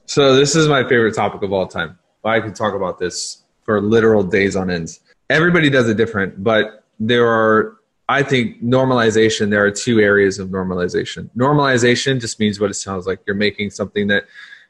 [0.06, 1.98] So this is my favorite topic of all time.
[2.26, 5.00] I could talk about this for literal days on ends.
[5.30, 7.78] Everybody does it different, but there are,
[8.10, 9.50] I think, normalization.
[9.52, 11.30] There are two areas of normalization.
[11.38, 13.20] Normalization just means what it sounds like.
[13.26, 14.26] You're making something that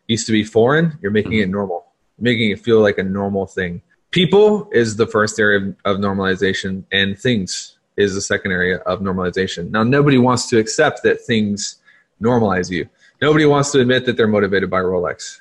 [0.08, 1.52] used to be foreign, you're making it mm-hmm.
[1.52, 1.86] normal,
[2.20, 3.82] making it feel like a normal thing.
[4.12, 9.70] People is the first area of normalization, and things is the second area of normalization.
[9.72, 11.78] Now, nobody wants to accept that things
[12.22, 12.90] normalize you.
[13.22, 15.40] Nobody wants to admit that they're motivated by Rolex.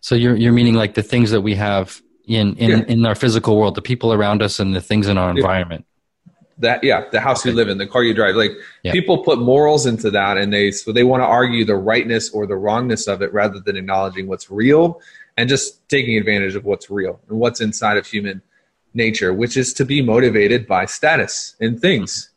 [0.00, 2.84] So you're you're meaning like the things that we have in in, yeah.
[2.86, 5.86] in our physical world, the people around us, and the things in our environment.
[6.58, 8.34] That yeah, the house you live in, the car you drive.
[8.34, 8.92] Like yeah.
[8.92, 12.46] people put morals into that, and they so they want to argue the rightness or
[12.46, 15.00] the wrongness of it rather than acknowledging what's real
[15.36, 18.40] and just taking advantage of what's real and what's inside of human
[18.94, 22.30] nature, which is to be motivated by status and things.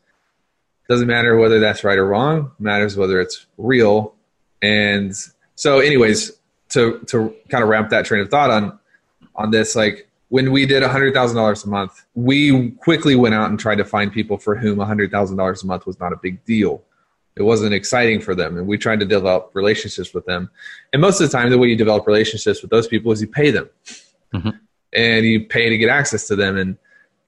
[0.88, 4.14] Doesn't matter whether that's right or wrong, matters whether it's real.
[4.60, 5.14] And
[5.54, 6.32] so, anyways,
[6.70, 8.78] to to kind of wrap that train of thought on
[9.34, 13.50] on this, like when we did hundred thousand dollars a month, we quickly went out
[13.50, 16.16] and tried to find people for whom hundred thousand dollars a month was not a
[16.16, 16.82] big deal.
[17.36, 20.50] It wasn't exciting for them, and we tried to develop relationships with them.
[20.92, 23.28] And most of the time, the way you develop relationships with those people is you
[23.28, 23.70] pay them.
[24.34, 24.50] Mm-hmm
[24.92, 26.76] and you pay to get access to them and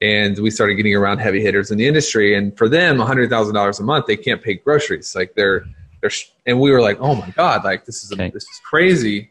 [0.00, 3.82] and we started getting around heavy hitters in the industry and for them $100000 a
[3.82, 5.64] month they can't pay groceries like they're
[6.00, 6.10] they're
[6.46, 9.30] and we were like oh my god like this is a, this is crazy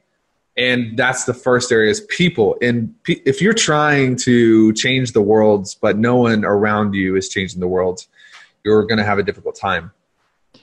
[0.58, 5.68] and that's the first area is people and if you're trying to change the world
[5.82, 8.06] but no one around you is changing the world
[8.64, 9.92] you're going to have a difficult time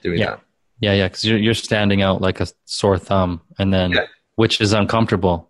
[0.03, 0.27] doing yeah.
[0.27, 0.40] that
[0.81, 4.05] yeah yeah because you're, you're standing out like a sore thumb and then yeah.
[4.37, 5.48] which is uncomfortable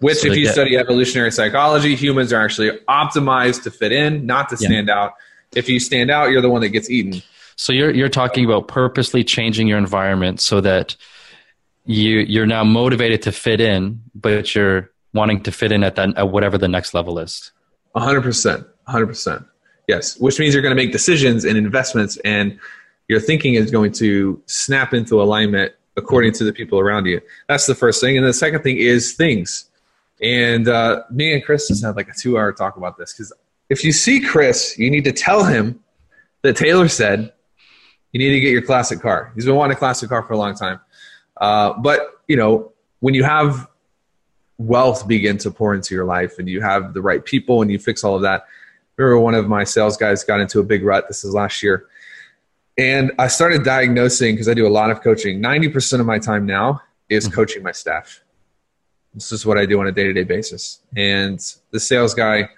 [0.00, 4.26] which, so if you get, study evolutionary psychology, humans are actually optimized to fit in,
[4.26, 4.98] not to stand yeah.
[4.98, 5.14] out.
[5.56, 7.22] If you stand out, you're the one that gets eaten.
[7.56, 10.94] So you're you're talking about purposely changing your environment so that
[11.88, 16.16] you you're now motivated to fit in, but you're wanting to fit in at that
[16.16, 17.50] at whatever the next level is.
[17.96, 19.44] hundred percent, hundred percent.
[19.88, 22.58] Yes, which means you're going to make decisions and investments, and
[23.08, 27.22] your thinking is going to snap into alignment according to the people around you.
[27.48, 29.64] That's the first thing, and the second thing is things.
[30.20, 33.32] And uh, me and Chris just had like a two hour talk about this because
[33.70, 35.80] if you see Chris, you need to tell him
[36.42, 37.32] that Taylor said
[38.12, 39.32] you need to get your classic car.
[39.34, 40.80] He's been wanting a classic car for a long time.
[41.40, 43.68] Uh, but, you know, when you have
[44.58, 47.78] wealth begin to pour into your life and you have the right people and you
[47.78, 48.42] fix all of that.
[48.98, 51.06] I remember one of my sales guys got into a big rut.
[51.06, 51.86] This is last year.
[52.76, 55.40] And I started diagnosing because I do a lot of coaching.
[55.40, 57.34] 90% of my time now is mm-hmm.
[57.34, 58.20] coaching my staff.
[59.14, 60.80] This is what I do on a day to day basis.
[60.96, 61.38] And
[61.70, 62.48] the sales guy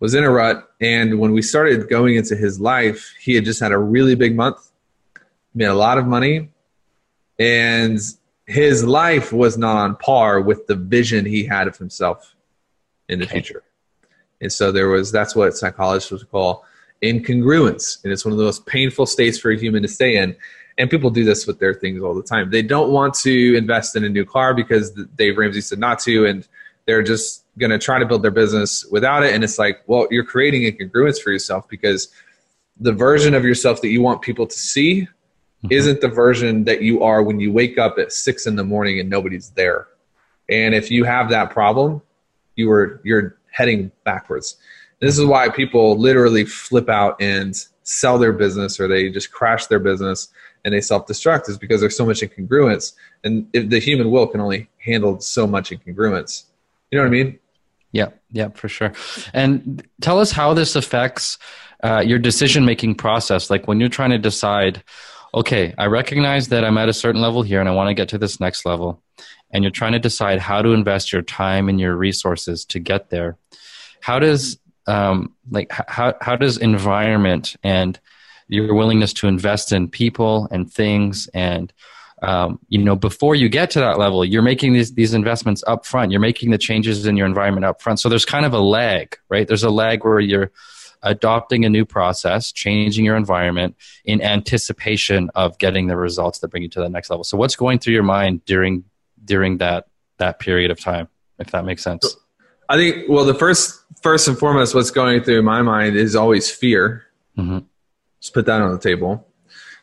[0.00, 0.70] was in a rut.
[0.80, 4.34] And when we started going into his life, he had just had a really big
[4.34, 4.70] month,
[5.54, 6.50] made a lot of money,
[7.38, 7.98] and
[8.50, 12.34] his life was not on par with the vision he had of himself
[13.08, 13.34] in the okay.
[13.34, 13.62] future.
[14.40, 16.64] And so there was that's what psychologists would call
[17.02, 18.02] incongruence.
[18.02, 20.36] And it's one of the most painful states for a human to stay in
[20.80, 22.50] and people do this with their things all the time.
[22.50, 26.24] They don't want to invest in a new car because Dave Ramsey said not to,
[26.24, 26.48] and
[26.86, 29.34] they're just going to try to build their business without it.
[29.34, 32.08] And it's like, well, you're creating incongruence for yourself because
[32.78, 35.06] the version of yourself that you want people to see.
[35.68, 38.98] Isn't the version that you are when you wake up at six in the morning
[38.98, 39.88] and nobody's there.
[40.48, 42.00] And if you have that problem,
[42.56, 44.56] you are you're heading backwards.
[45.00, 49.66] this is why people literally flip out and sell their business or they just crash
[49.66, 50.28] their business
[50.64, 52.92] and they self-destruct is because there's so much incongruence.
[53.24, 56.44] And the human will can only handle so much incongruence.
[56.90, 57.38] You know what i mean?
[57.92, 58.92] Yeah yeah for sure.
[59.32, 61.38] And tell us how this affects
[61.82, 63.50] uh, your decision making process.
[63.50, 64.82] Like when you're trying to decide
[65.34, 68.08] okay, I recognize that I'm at a certain level here and I want to get
[68.10, 69.02] to this next level.
[69.50, 73.10] And you're trying to decide how to invest your time and your resources to get
[73.10, 73.36] there.
[74.00, 77.98] How does um, like how how does environment and
[78.48, 81.72] your willingness to invest in people and things and
[82.22, 85.86] um, you know before you get to that level you're making these these investments up
[85.86, 88.58] front you're making the changes in your environment up front so there's kind of a
[88.58, 90.50] lag right there's a lag where you're
[91.02, 96.62] adopting a new process, changing your environment in anticipation of getting the results that bring
[96.62, 97.24] you to the next level.
[97.24, 98.84] So what's going through your mind during
[99.24, 99.86] during that
[100.18, 101.08] that period of time,
[101.38, 102.16] if that makes sense?
[102.68, 106.50] I think well the first first and foremost what's going through my mind is always
[106.50, 107.04] fear.
[107.36, 107.58] Mm-hmm.
[108.20, 109.26] Just put that on the table.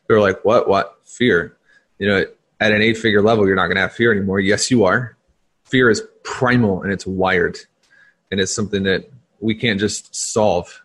[0.07, 0.67] They're like, what?
[0.69, 0.99] What?
[1.03, 1.57] Fear.
[1.99, 2.25] You know,
[2.59, 4.39] at an eight figure level, you're not going to have fear anymore.
[4.39, 5.17] Yes, you are.
[5.65, 7.57] Fear is primal and it's wired.
[8.31, 10.81] And it's something that we can't just solve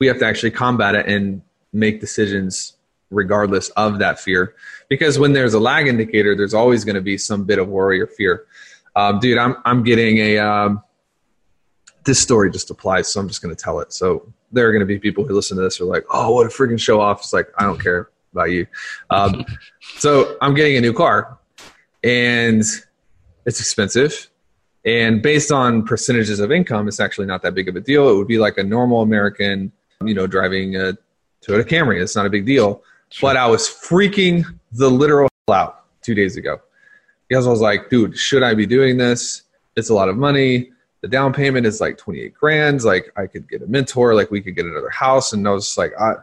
[0.00, 2.76] we have to actually combat it and make decisions
[3.10, 4.54] regardless of that fear.
[4.88, 8.00] Because when there's a lag indicator, there's always going to be some bit of worry
[8.00, 8.46] or fear.
[8.96, 10.38] Um, dude, I'm I'm getting a.
[10.38, 10.82] Um,
[12.04, 13.92] this story just applies, so I'm just going to tell it.
[13.92, 16.46] So there are going to be people who listen to this are like, "Oh, what
[16.46, 18.66] a freaking show off!" It's like I don't care about you.
[19.10, 19.44] Um,
[19.96, 21.38] so I'm getting a new car,
[22.02, 22.62] and
[23.46, 24.30] it's expensive.
[24.84, 28.10] And based on percentages of income, it's actually not that big of a deal.
[28.10, 29.72] It would be like a normal American
[30.06, 30.96] you know, driving a
[31.46, 32.02] Toyota Camry.
[32.02, 32.82] It's not a big deal.
[33.10, 33.30] Sure.
[33.30, 36.60] But I was freaking the literal out two days ago
[37.28, 39.42] because I was like, dude, should I be doing this?
[39.76, 40.70] It's a lot of money.
[41.00, 42.82] The down payment is like 28 grand.
[42.82, 45.32] Like I could get a mentor, like we could get another house.
[45.32, 46.14] And I was like, I,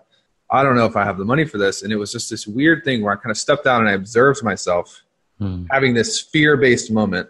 [0.50, 1.84] I don't know if I have the money for this.
[1.84, 3.94] And it was just this weird thing where I kind of stepped out and I
[3.94, 5.02] observed myself
[5.38, 5.66] hmm.
[5.70, 7.30] having this fear based moment.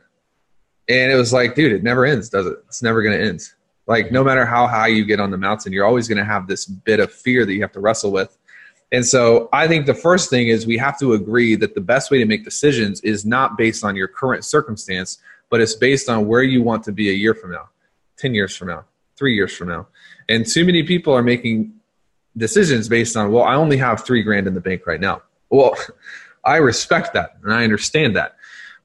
[0.88, 2.58] And it was like, dude, it never ends, does it?
[2.68, 3.42] It's never going to end.
[3.92, 6.48] Like no matter how high you get on the mountain, you're always going to have
[6.48, 8.38] this bit of fear that you have to wrestle with.
[8.94, 12.10] And so I think the first thing is we have to agree that the best
[12.10, 15.18] way to make decisions is not based on your current circumstance,
[15.50, 17.68] but it's based on where you want to be a year from now,
[18.16, 18.86] 10 years from now,
[19.18, 19.88] three years from now.
[20.30, 21.74] And too many people are making
[22.38, 25.22] decisions based on, well, I only have three grand in the bank right now.
[25.50, 25.76] Well,
[26.46, 28.38] I respect that and I understand that.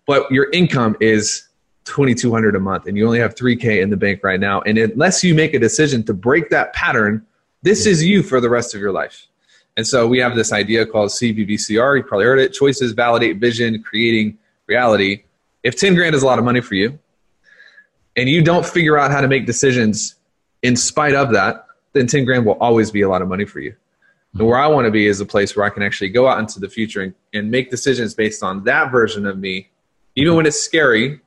[0.04, 1.45] But your income is
[1.86, 5.22] 2200 a month and you only have 3k in the bank right now and unless
[5.24, 7.24] you make a decision to break that pattern
[7.62, 9.26] this is you for the rest of your life.
[9.76, 12.52] And so we have this idea called cvbcr you probably heard it.
[12.52, 15.24] Choices validate vision creating reality.
[15.62, 16.98] If 10 grand is a lot of money for you
[18.16, 20.16] and you don't figure out how to make decisions
[20.62, 23.60] in spite of that then 10 grand will always be a lot of money for
[23.60, 23.74] you.
[24.34, 26.38] And where i want to be is a place where i can actually go out
[26.38, 29.70] into the future and, and make decisions based on that version of me
[30.16, 31.20] even when it's scary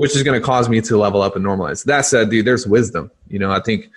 [0.00, 1.84] which is going to cause me to level up and normalize.
[1.84, 3.10] That said, dude, there's wisdom.
[3.28, 3.90] You know, I think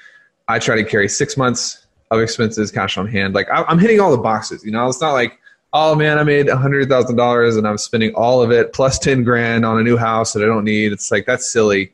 [0.49, 3.33] I try to carry six months of expenses, cash on hand.
[3.33, 4.65] Like I, am hitting all the boxes.
[4.65, 5.39] You know, it's not like,
[5.71, 8.99] oh man, I made a hundred thousand dollars and I'm spending all of it plus
[8.99, 10.91] ten grand on a new house that I don't need.
[10.91, 11.93] It's like that's silly.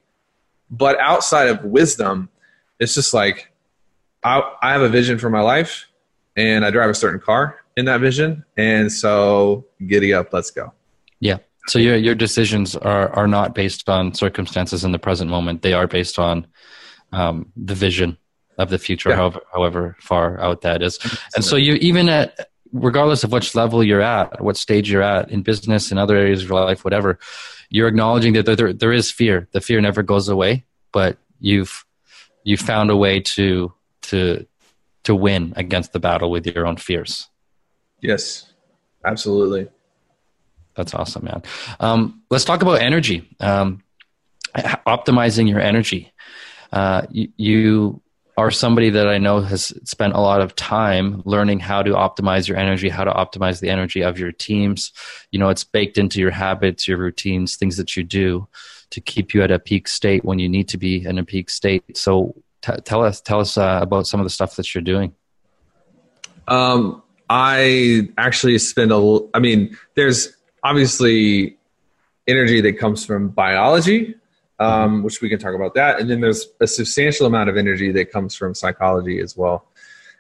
[0.72, 2.30] But outside of wisdom,
[2.80, 3.52] it's just like
[4.24, 5.86] I, I have a vision for my life,
[6.36, 10.74] and I drive a certain car in that vision, and so giddy up, let's go.
[11.20, 11.38] Yeah.
[11.68, 15.62] So your your decisions are are not based on circumstances in the present moment.
[15.62, 16.48] They are based on
[17.12, 18.18] um, the vision
[18.58, 19.16] of the future, yeah.
[19.16, 21.00] however however far out that is.
[21.36, 25.32] And so you even at regardless of which level you're at, what stage you're at
[25.32, 27.20] in business and other areas of your life, whatever,
[27.70, 29.48] you're acknowledging that there there is fear.
[29.52, 31.86] The fear never goes away, but you've
[32.44, 34.46] you found a way to to
[35.04, 37.30] to win against the battle with your own fears.
[38.02, 38.52] Yes,
[39.06, 39.70] absolutely.
[40.80, 41.44] That's awesome, man.
[41.82, 43.28] Um, let's talk about energy.
[43.42, 43.84] Um,
[44.56, 46.14] optimizing your energy.
[46.72, 48.02] Uh, you, you,
[48.38, 52.48] are somebody that I know has spent a lot of time learning how to optimize
[52.48, 54.94] your energy, how to optimize the energy of your teams.
[55.32, 58.48] You know, it's baked into your habits, your routines, things that you do
[58.92, 61.50] to keep you at a peak state when you need to be in a peak
[61.50, 61.98] state.
[61.98, 65.14] So, t- tell us, tell us uh, about some of the stuff that you're doing.
[66.48, 69.20] Um, I actually spend a.
[69.34, 71.58] I mean, there's obviously
[72.28, 74.16] energy that comes from biology,
[74.60, 76.00] um, which we can talk about that.
[76.00, 79.66] And then there's a substantial amount of energy that comes from psychology as well.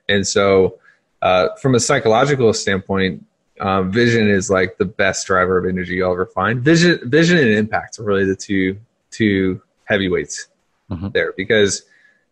[0.07, 0.80] And so,
[1.22, 3.26] uh, from a psychological standpoint,
[3.59, 6.61] um, vision is like the best driver of energy you'll ever find.
[6.61, 8.80] Vision, vision, and impact are really the two
[9.11, 10.47] two heavyweights
[10.89, 11.09] mm-hmm.
[11.09, 11.34] there.
[11.36, 11.84] Because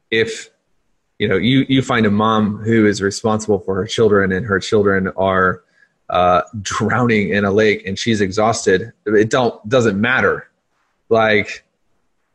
[0.10, 0.50] if
[1.20, 4.60] you know you you find a mom who is responsible for her children, and her
[4.60, 5.64] children are
[6.10, 10.50] uh, drowning in a lake and she's exhausted, it don't doesn't matter.
[11.10, 11.66] Like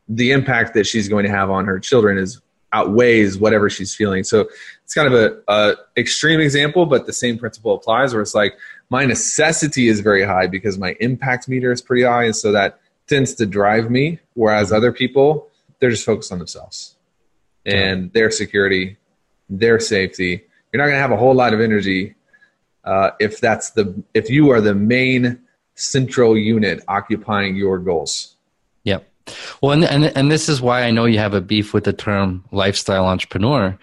[0.07, 2.41] the impact that she's going to have on her children is
[2.73, 4.23] outweighs whatever she's feeling.
[4.23, 4.47] So
[4.83, 8.57] it's kind of a, a extreme example, but the same principle applies where it's like
[8.89, 12.25] my necessity is very high because my impact meter is pretty high.
[12.25, 14.19] And so that tends to drive me.
[14.33, 15.47] Whereas other people,
[15.79, 16.95] they're just focused on themselves
[17.65, 18.97] and their security,
[19.49, 20.43] their safety.
[20.71, 22.15] You're not going to have a whole lot of energy
[22.83, 25.39] uh, if that's the if you are the main
[25.75, 28.35] central unit occupying your goals.
[28.83, 29.09] Yep.
[29.61, 31.93] Well, and, and and this is why I know you have a beef with the
[31.93, 33.77] term lifestyle entrepreneur,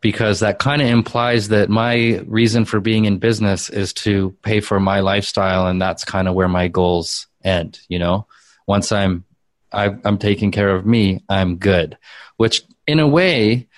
[0.00, 4.60] because that kind of implies that my reason for being in business is to pay
[4.60, 7.80] for my lifestyle, and that's kind of where my goals end.
[7.88, 8.26] You know,
[8.66, 9.24] once I'm
[9.72, 11.96] I, I'm taking care of me, I'm good.
[12.36, 13.68] Which, in a way,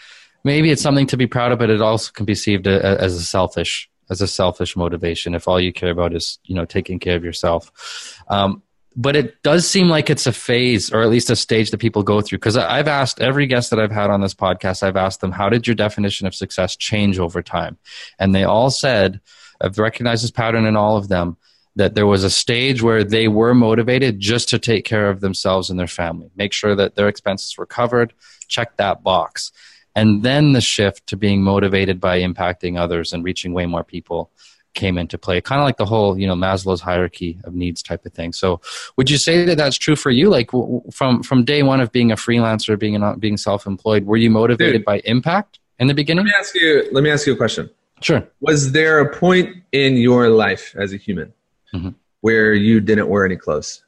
[0.45, 3.23] maybe it's something to be proud of, but it also can be perceived as a
[3.23, 7.17] selfish as a selfish motivation if all you care about is you know taking care
[7.17, 8.23] of yourself.
[8.29, 8.63] Um,
[8.99, 12.03] but it does seem like it's a phase or at least a stage that people
[12.03, 12.39] go through.
[12.39, 15.49] Because i've asked every guest that i've had on this podcast i've asked them how
[15.49, 17.79] did your definition of success change over time?
[18.19, 19.21] And they all said
[19.61, 21.37] i've recognized this pattern in all of them
[21.77, 25.69] that there was a stage where they were motivated just to take care of themselves
[25.69, 28.15] and their family make sure that their expenses were covered
[28.49, 29.53] check that box
[29.97, 34.31] and then the shift to being motivated by impacting others and reaching way more people
[34.75, 35.41] came into play.
[35.41, 38.33] Kind of like the whole you know maslow's hierarchy of needs type of thing.
[38.33, 38.61] So
[38.97, 40.29] would you say that that's true for you?
[40.29, 40.51] Like
[40.93, 44.81] from from day one of being a freelancer being not being self-employed were you motivated
[44.81, 46.27] Dude, by impact in the beginning?
[46.27, 47.71] Let me ask you let me ask you a question.
[48.03, 48.23] Sure.
[48.41, 51.33] Was there a point in your life as a human
[51.75, 51.89] mm-hmm.
[52.21, 53.83] where you didn't wear any clothes?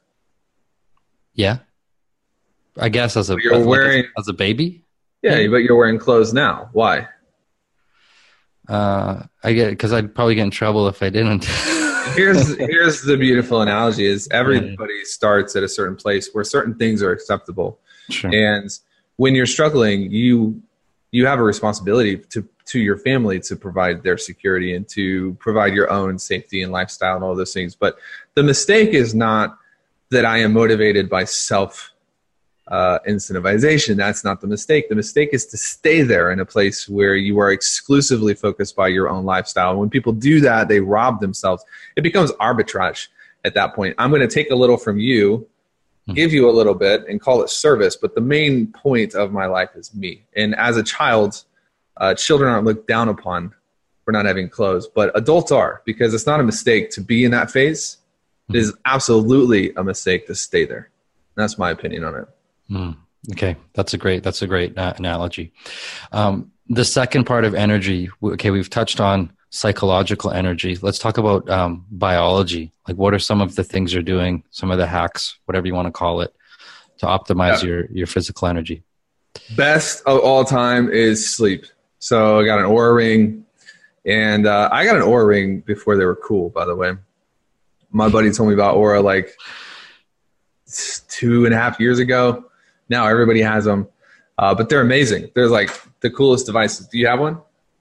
[1.34, 1.58] Yeah.
[2.78, 4.84] I guess as a, you're wearing, as a baby
[5.22, 6.70] yeah, but you're wearing clothes now.
[6.72, 7.08] Why?
[8.68, 11.44] Uh, I get because I'd probably get in trouble if I didn't.
[12.14, 17.02] here's here's the beautiful analogy: is everybody starts at a certain place where certain things
[17.02, 17.78] are acceptable,
[18.10, 18.30] sure.
[18.34, 18.70] and
[19.16, 20.62] when you're struggling, you
[21.10, 25.72] you have a responsibility to to your family to provide their security and to provide
[25.72, 27.74] your own safety and lifestyle and all those things.
[27.74, 27.98] But
[28.34, 29.56] the mistake is not
[30.10, 31.92] that I am motivated by self
[32.68, 33.96] uh, incentivization.
[33.96, 34.88] That's not the mistake.
[34.88, 38.88] The mistake is to stay there in a place where you are exclusively focused by
[38.88, 39.70] your own lifestyle.
[39.70, 41.64] And when people do that, they rob themselves.
[41.96, 43.08] It becomes arbitrage
[43.44, 43.94] at that point.
[43.98, 45.46] I'm going to take a little from you,
[46.06, 46.12] hmm.
[46.12, 47.96] give you a little bit, and call it service.
[47.96, 50.24] But the main point of my life is me.
[50.36, 51.44] And as a child,
[51.96, 53.54] uh, children aren't looked down upon
[54.04, 57.30] for not having clothes, but adults are because it's not a mistake to be in
[57.30, 57.98] that phase.
[58.48, 60.88] It is absolutely a mistake to stay there.
[61.34, 62.28] That's my opinion on it.
[62.70, 62.96] Mm,
[63.32, 65.52] okay, that's a great that's a great uh, analogy.
[66.12, 68.10] Um, the second part of energy.
[68.22, 70.76] Okay, we've touched on psychological energy.
[70.82, 72.72] Let's talk about um, biology.
[72.86, 74.44] Like, what are some of the things you're doing?
[74.50, 76.34] Some of the hacks, whatever you want to call it,
[76.98, 77.68] to optimize yeah.
[77.68, 78.82] your your physical energy.
[79.56, 81.66] Best of all time is sleep.
[82.00, 83.44] So I got an Oura ring,
[84.04, 86.50] and uh, I got an Oura ring before they were cool.
[86.50, 86.92] By the way,
[87.90, 89.34] my buddy told me about Oura like
[91.08, 92.47] two and a half years ago
[92.88, 93.88] now everybody has them,
[94.38, 95.30] uh, but they're amazing.
[95.34, 95.70] They're like
[96.00, 96.86] the coolest devices.
[96.88, 97.38] Do you have one?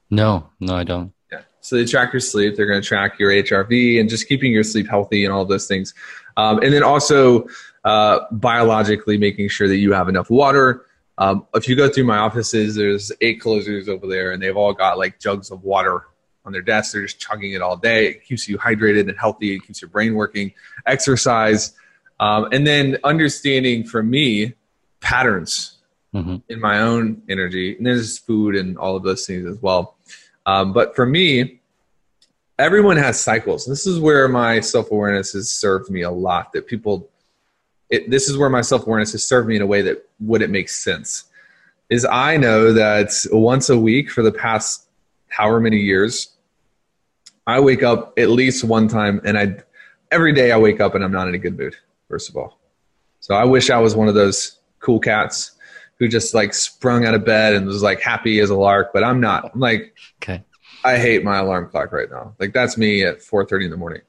[0.09, 1.13] No, no, I don't.
[1.31, 1.41] Yeah.
[1.61, 2.55] So they track your sleep.
[2.55, 5.67] They're going to track your HRV and just keeping your sleep healthy and all those
[5.67, 5.93] things.
[6.37, 7.47] Um, and then also
[7.83, 10.85] uh, biologically making sure that you have enough water.
[11.17, 14.73] Um, if you go through my offices, there's eight closers over there, and they've all
[14.73, 16.03] got like jugs of water
[16.45, 16.93] on their desks.
[16.93, 18.07] They're just chugging it all day.
[18.07, 19.55] It keeps you hydrated and healthy.
[19.55, 20.53] It keeps your brain working.
[20.85, 21.73] Exercise,
[22.19, 24.53] um, and then understanding for me
[25.07, 25.77] patterns
[26.13, 26.35] mm-hmm.
[26.49, 27.77] in my own energy.
[27.77, 29.95] And there's food and all of those things as well.
[30.45, 31.61] Um, but for me,
[32.59, 33.65] everyone has cycles.
[33.65, 36.51] This is where my self awareness has served me a lot.
[36.51, 37.09] That people,
[37.89, 40.51] it, this is where my self awareness has served me in a way that wouldn't
[40.51, 41.25] make sense.
[41.89, 44.89] Is I know that once a week for the past
[45.29, 46.35] however many years,
[47.45, 49.55] I wake up at least one time, and I
[50.11, 51.77] every day I wake up and I'm not in a good mood.
[52.09, 52.59] First of all,
[53.21, 55.51] so I wish I was one of those cool cats
[55.99, 59.03] who just like sprung out of bed and was like happy as a lark, but
[59.03, 59.51] I'm not.
[59.53, 60.43] I'm like, okay,
[60.83, 62.35] I hate my alarm clock right now.
[62.39, 64.01] Like that's me at 4:30 in the morning.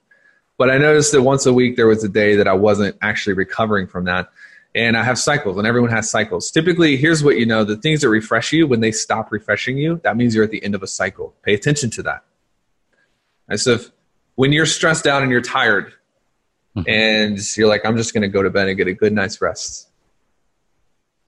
[0.58, 3.34] But I noticed that once a week there was a day that I wasn't actually
[3.34, 4.28] recovering from that.
[4.74, 6.50] And I have cycles, and everyone has cycles.
[6.50, 10.00] Typically, here's what you know the things that refresh you, when they stop refreshing you,
[10.04, 11.34] that means you're at the end of a cycle.
[11.42, 12.22] Pay attention to that.
[13.48, 13.90] And so, if,
[14.34, 15.94] when you're stressed out and you're tired,
[16.76, 16.88] mm-hmm.
[16.88, 19.40] and you're like, I'm just going to go to bed and get a good night's
[19.40, 19.87] rest,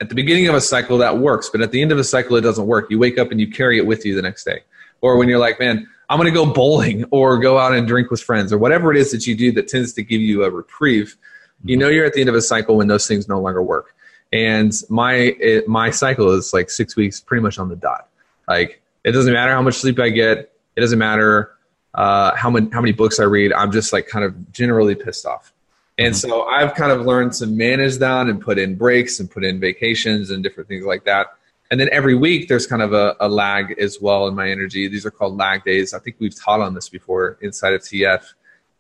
[0.01, 2.37] at the beginning of a cycle, that works, but at the end of a cycle,
[2.37, 2.91] it doesn't work.
[2.91, 4.61] You wake up and you carry it with you the next day.
[5.01, 8.11] Or when you're like, man, I'm going to go bowling or go out and drink
[8.11, 10.51] with friends or whatever it is that you do that tends to give you a
[10.51, 11.17] reprieve,
[11.65, 13.95] you know you're at the end of a cycle when those things no longer work.
[14.33, 18.09] and my it, my cycle is like six weeks, pretty much on the dot.
[18.49, 20.53] Like it doesn't matter how much sleep I get.
[20.77, 21.53] It doesn't matter
[21.95, 23.53] uh, how many how many books I read.
[23.53, 25.53] I'm just like kind of generally pissed off.
[26.01, 26.31] And mm-hmm.
[26.31, 29.61] so I've kind of learned to manage that and put in breaks and put in
[29.61, 31.27] vacations and different things like that.
[31.71, 34.89] And then every week there's kind of a, a lag as well in my energy.
[34.89, 35.93] These are called lag days.
[35.93, 38.25] I think we've taught on this before inside of TF,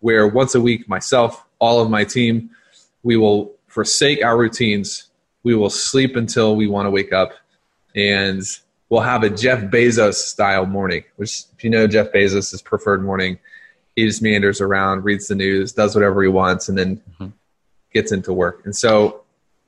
[0.00, 2.50] where once a week, myself, all of my team,
[3.02, 5.10] we will forsake our routines.
[5.42, 7.34] We will sleep until we want to wake up.
[7.94, 8.42] And
[8.88, 13.38] we'll have a Jeff Bezos style morning, which, if you know Jeff Bezos' preferred morning,
[13.96, 17.28] he just meanders around, reads the news, does whatever he wants, and then mm-hmm.
[17.92, 18.62] gets into work.
[18.64, 19.22] And so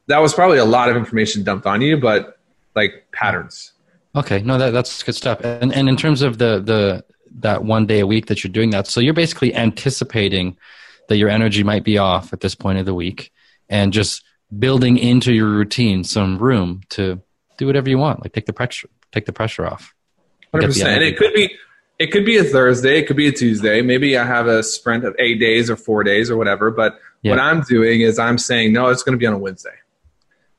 [0.07, 2.39] that was probably a lot of information dumped on you, but
[2.75, 3.73] like patterns.
[4.15, 5.41] Okay, no, that, that's good stuff.
[5.43, 7.05] And and in terms of the the
[7.41, 10.57] that one day a week that you're doing that, so you're basically anticipating
[11.09, 13.33] that your energy might be off at this point of the week,
[13.69, 14.23] and just
[14.59, 17.23] building into your routine some room to
[17.57, 19.95] do whatever you want, like take the pressure take the pressure off.
[20.53, 20.91] Hundred percent.
[20.91, 21.55] And it could be
[21.99, 23.83] it could be a Thursday, it could be a Tuesday.
[23.83, 26.71] Maybe I have a sprint of eight days or four days or whatever.
[26.71, 27.31] But yeah.
[27.31, 29.75] what I'm doing is I'm saying no, it's going to be on a Wednesday.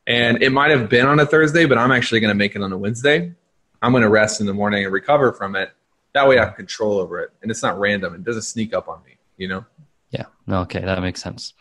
[0.05, 2.61] And it might have been on a Thursday, but I'm actually going to make it
[2.61, 3.33] on a Wednesday.
[3.81, 5.71] I'm going to rest in the morning and recover from it.
[6.13, 7.31] That way I have control over it.
[7.41, 8.13] And it's not random.
[8.13, 9.65] It doesn't sneak up on me, you know?
[10.11, 10.25] Yeah.
[10.49, 10.79] Okay.
[10.79, 11.53] That makes sense.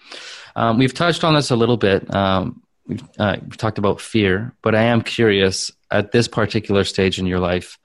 [0.55, 2.13] Um, we've touched on this a little bit.
[2.15, 7.19] Um, we've, uh, we've talked about fear, but I am curious at this particular stage
[7.19, 7.79] in your life,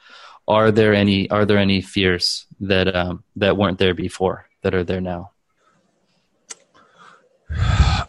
[0.48, 4.84] are there any, are there any fears that, um, that weren't there before that are
[4.84, 5.32] there now?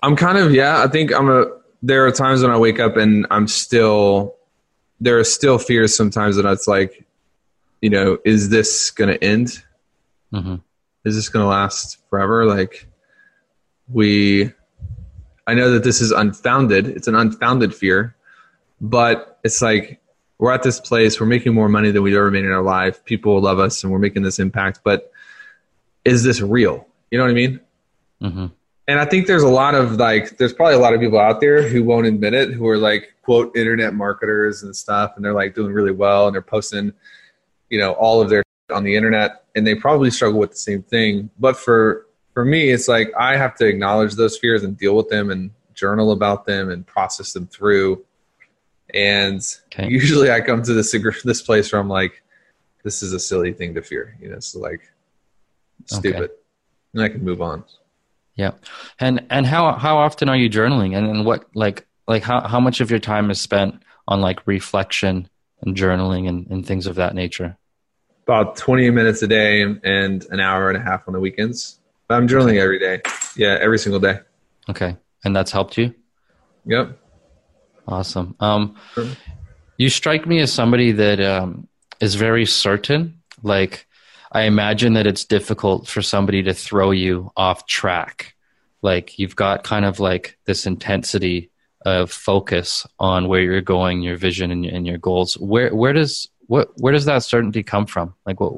[0.03, 1.47] I'm kind of, yeah, I think I'm a,
[1.82, 4.39] there are times when I wake up and I'm still
[5.01, 7.07] there are still fears sometimes that it's like,
[7.80, 9.62] you know, is this going to end?
[10.32, 10.57] Mm-hmm.
[11.05, 12.45] Is this going to last forever?
[12.45, 12.86] Like,
[13.89, 14.53] we,
[15.47, 16.89] I know that this is unfounded.
[16.89, 18.16] It's an unfounded fear,
[18.80, 20.01] but it's like
[20.39, 21.20] we're at this place.
[21.20, 23.05] We're making more money than we've ever made in our life.
[23.05, 24.80] People love us, and we're making this impact.
[24.84, 25.11] But
[26.05, 26.86] is this real?
[27.11, 27.61] You know what I mean?
[28.22, 28.47] Mm-hmm
[28.89, 31.43] and I think there's a lot of like, there's probably a lot of people out
[31.43, 35.34] there who won't admit it, who are like quote internet marketers and stuff, and they're
[35.34, 36.95] like doing really well, and they're posting,
[37.68, 40.82] you know, all of their on the internet, and they probably struggle with the same
[40.82, 41.28] thing.
[41.39, 45.11] But for for me, it's like I have to acknowledge those fears and deal with
[45.11, 48.03] them, and journal about them, and process them through.
[48.95, 49.89] And okay.
[49.89, 50.93] usually, I come to this
[51.24, 52.22] this place where I'm like,
[52.84, 54.91] this is a silly thing to fear, you know, it's like
[55.86, 56.32] stupid, okay.
[56.95, 57.64] and I can move on.
[58.34, 58.53] Yeah.
[59.01, 62.61] And and how how often are you journaling and, and what like like how, how
[62.61, 65.28] much of your time is spent on like reflection
[65.61, 67.59] and journaling and, and things of that nature?
[68.26, 69.82] About 20 minutes a day and
[70.30, 71.80] an hour and a half on the weekends.
[72.11, 73.03] I'm journaling every day.
[73.36, 74.20] Yeah, every single day.
[74.68, 74.97] Okay.
[75.24, 75.95] And that's helped you?
[76.64, 76.97] Yep.
[77.89, 78.36] Awesome.
[78.39, 78.76] Um,
[79.78, 81.66] you strike me as somebody that um,
[82.01, 83.20] is very certain.
[83.43, 83.86] Like
[84.30, 88.34] I imagine that it's difficult for somebody to throw you off track.
[88.82, 91.51] Like you've got kind of like this intensity
[91.86, 95.34] of focus on where you're going, your vision and, and your goals.
[95.39, 98.14] Where where does what where does that certainty come from?
[98.26, 98.53] Like what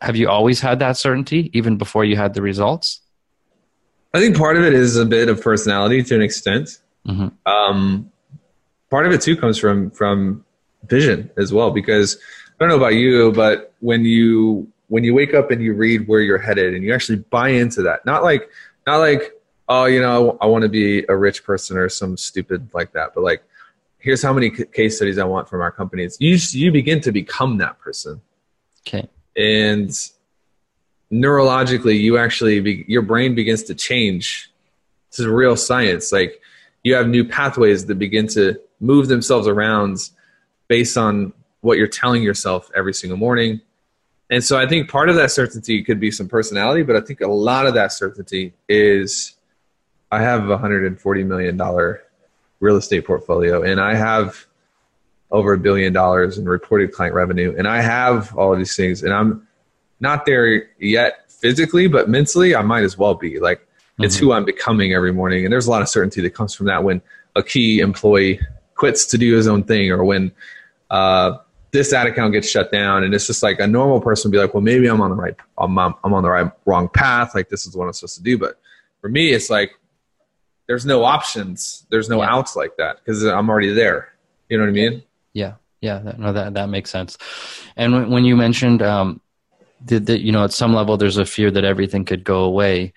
[0.00, 3.00] have you always had that certainty even before you had the results?
[4.14, 6.78] I think part of it is a bit of personality to an extent.
[7.06, 7.28] Mm-hmm.
[7.46, 8.10] Um,
[8.90, 10.44] part of it too comes from from
[10.84, 15.34] vision as well because I don't know about you, but when you when you wake
[15.34, 18.48] up and you read where you're headed and you actually buy into that not like
[18.86, 19.32] not like
[19.68, 23.10] oh you know i want to be a rich person or some stupid like that
[23.12, 23.42] but like
[23.98, 27.58] here's how many case studies i want from our companies you you begin to become
[27.58, 28.20] that person.
[28.86, 29.08] Okay.
[29.36, 29.90] And
[31.12, 34.50] neurologically you actually be, your brain begins to change.
[35.10, 36.12] This is real science.
[36.12, 36.40] Like
[36.86, 40.10] you have new pathways that begin to move themselves around
[40.68, 43.60] based on what you're telling yourself every single morning
[44.30, 47.20] and so I think part of that certainty could be some personality, but I think
[47.20, 49.34] a lot of that certainty is
[50.10, 51.96] I have a $140 million
[52.58, 54.46] real estate portfolio and I have
[55.30, 59.02] over a billion dollars in reported client revenue and I have all of these things
[59.02, 59.46] and I'm
[60.00, 63.38] not there yet physically, but mentally I might as well be.
[63.38, 63.65] Like
[64.00, 64.26] it's mm-hmm.
[64.26, 65.44] who I'm becoming every morning.
[65.44, 67.00] And there's a lot of certainty that comes from that when
[67.34, 68.40] a key employee
[68.74, 70.32] quits to do his own thing or when
[70.90, 71.38] uh,
[71.72, 74.40] this ad account gets shut down and it's just like a normal person would be
[74.40, 77.48] like well maybe i'm on the right i'm, I'm on the right wrong path like
[77.48, 78.58] this is what i'm supposed to do but
[79.00, 79.72] for me it's like
[80.68, 82.32] there's no options there's no yeah.
[82.32, 84.12] outs like that because i'm already there
[84.48, 87.18] you know what i mean yeah yeah that, no that that makes sense
[87.76, 89.20] and when, when you mentioned um
[89.84, 92.92] that, that you know at some level there's a fear that everything could go away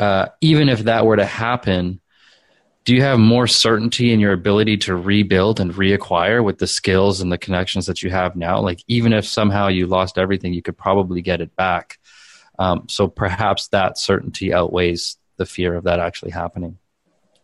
[0.00, 2.00] uh even if that were to happen
[2.84, 7.20] do you have more certainty in your ability to rebuild and reacquire with the skills
[7.20, 8.60] and the connections that you have now?
[8.60, 11.98] Like, even if somehow you lost everything, you could probably get it back.
[12.58, 16.78] Um, so perhaps that certainty outweighs the fear of that actually happening.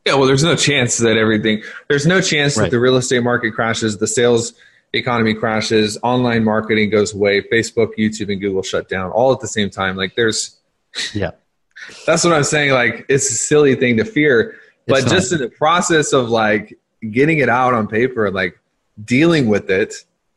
[0.07, 2.64] Yeah, well, there's no chance that everything, there's no chance right.
[2.64, 4.54] that the real estate market crashes, the sales
[4.92, 9.48] economy crashes, online marketing goes away, Facebook, YouTube, and Google shut down all at the
[9.48, 9.96] same time.
[9.96, 10.59] Like, there's,
[11.12, 11.32] yeah,
[12.06, 12.72] that's what I'm saying.
[12.72, 14.56] Like, it's a silly thing to fear
[14.86, 15.40] but it's just not.
[15.40, 16.78] in the process of like
[17.10, 18.58] getting it out on paper like
[19.04, 19.94] dealing with it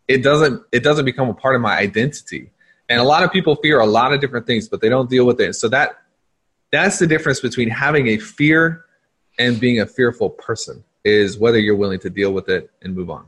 [0.07, 2.51] it doesn't it doesn't become a part of my identity
[2.89, 5.25] and a lot of people fear a lot of different things but they don't deal
[5.25, 6.01] with it so that
[6.71, 8.85] that's the difference between having a fear
[9.39, 13.09] and being a fearful person is whether you're willing to deal with it and move
[13.09, 13.27] on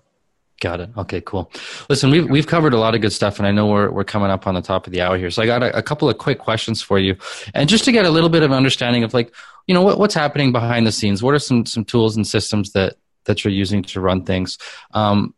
[0.61, 0.91] Got it.
[0.95, 1.51] Okay, cool.
[1.89, 4.29] Listen, we've we've covered a lot of good stuff, and I know we're we're coming
[4.29, 5.31] up on the top of the hour here.
[5.31, 7.15] So I got a, a couple of quick questions for you,
[7.55, 9.33] and just to get a little bit of an understanding of like,
[9.65, 11.23] you know, what, what's happening behind the scenes.
[11.23, 14.59] What are some some tools and systems that that you're using to run things?
[14.93, 15.33] Um,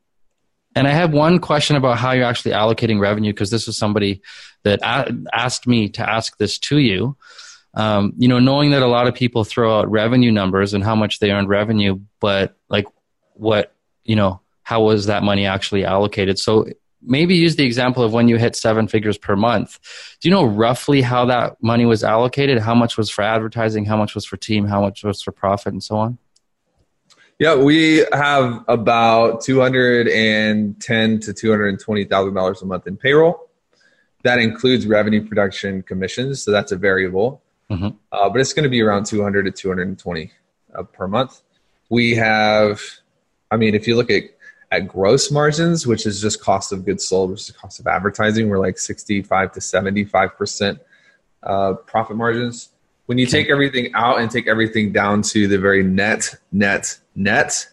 [0.75, 4.21] and I have one question about how you're actually allocating revenue because this was somebody
[4.63, 7.15] that a- asked me to ask this to you.
[7.75, 10.95] Um, you know, knowing that a lot of people throw out revenue numbers and how
[10.95, 12.87] much they earned revenue, but like
[13.35, 14.41] what you know
[14.73, 16.35] how was that money actually allocated?
[16.39, 16.51] So
[17.15, 19.71] maybe use the example of when you hit seven figures per month.
[20.19, 22.57] Do you know roughly how that money was allocated?
[22.69, 23.85] How much was for advertising?
[23.85, 24.65] How much was for team?
[24.73, 26.17] How much was for profit and so on?
[27.37, 32.61] Yeah, we have about two hundred and ten to two hundred and twenty thousand dollars
[32.61, 33.49] a month in payroll.
[34.23, 37.43] That includes revenue production commissions, so that's a variable.
[37.69, 37.89] Mm-hmm.
[38.11, 40.31] Uh, but it's going to be around two hundred to two hundred and twenty
[40.73, 41.41] uh, per month.
[41.89, 42.81] We have,
[43.51, 44.23] I mean, if you look at
[44.73, 48.49] at gross margins, which is just cost of goods sold, which is cost of advertising,
[48.49, 50.79] we're like 65 to 75%
[51.43, 52.69] uh, profit margins.
[53.05, 57.67] When you take everything out and take everything down to the very net, net, net,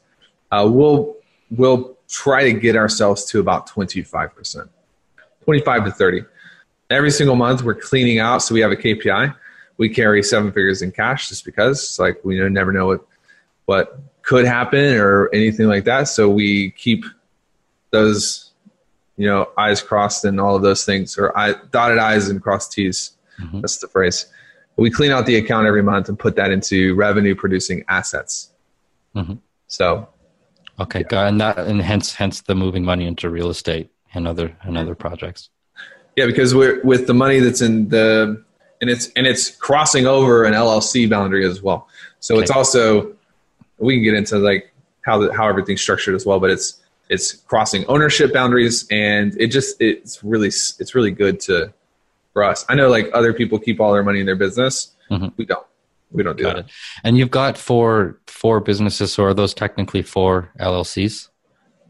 [0.51, 1.17] uh, we'll,
[1.51, 4.69] we'll try to get ourselves to about 25%,
[5.45, 6.25] 25 to 30.
[6.91, 8.43] Every single month we're cleaning out.
[8.43, 9.35] So we have a KPI.
[9.79, 13.07] We carry seven figures in cash just because it's like we never know what,
[13.65, 14.01] what
[14.31, 16.05] could happen or anything like that.
[16.05, 17.05] So we keep
[17.91, 18.53] those,
[19.17, 22.71] you know, I's crossed and all of those things, or I, dotted I's and crossed
[22.71, 23.11] T's.
[23.43, 23.61] Mm-hmm.
[23.61, 24.27] That's the phrase.
[24.77, 28.53] We clean out the account every month and put that into revenue producing assets.
[29.17, 29.35] Mm-hmm.
[29.67, 30.09] So,
[30.79, 31.27] okay, yeah.
[31.27, 34.95] and that and hence hence the moving money into real estate and other and other
[34.95, 35.51] projects.
[36.15, 38.45] Yeah, because we're with the money that's in the
[38.81, 41.89] and it's and it's crossing over an LLC boundary as well.
[42.21, 42.43] So okay.
[42.43, 43.17] it's also
[43.81, 44.73] we can get into like
[45.03, 49.49] how the, how everything's structured as well, but it's it's crossing ownership boundaries and it
[49.49, 51.73] just it's really it's really good to
[52.33, 52.65] for us.
[52.69, 54.93] I know like other people keep all their money in their business.
[55.11, 55.29] Mm-hmm.
[55.37, 55.67] We don't.
[56.13, 56.65] We don't do got that.
[56.65, 56.71] It.
[57.05, 61.29] And you've got four four businesses, so are those technically four LLCs?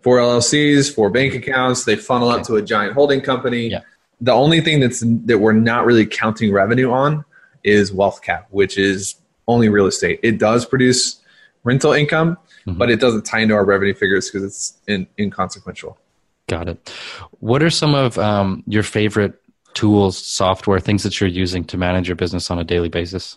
[0.02, 1.84] Four LLCs, four bank accounts.
[1.84, 2.40] They funnel okay.
[2.40, 3.68] up to a giant holding company.
[3.68, 3.80] Yeah.
[4.20, 7.24] The only thing that's that we're not really counting revenue on
[7.64, 9.16] is wealth cap, which is
[9.48, 10.20] only real estate.
[10.22, 11.19] It does produce
[11.64, 12.36] rental income,
[12.66, 12.78] mm-hmm.
[12.78, 15.98] but it doesn't tie into our revenue figures because it's in, inconsequential.
[16.48, 16.92] Got it.
[17.38, 19.40] What are some of um, your favorite
[19.74, 23.36] tools, software, things that you're using to manage your business on a daily basis?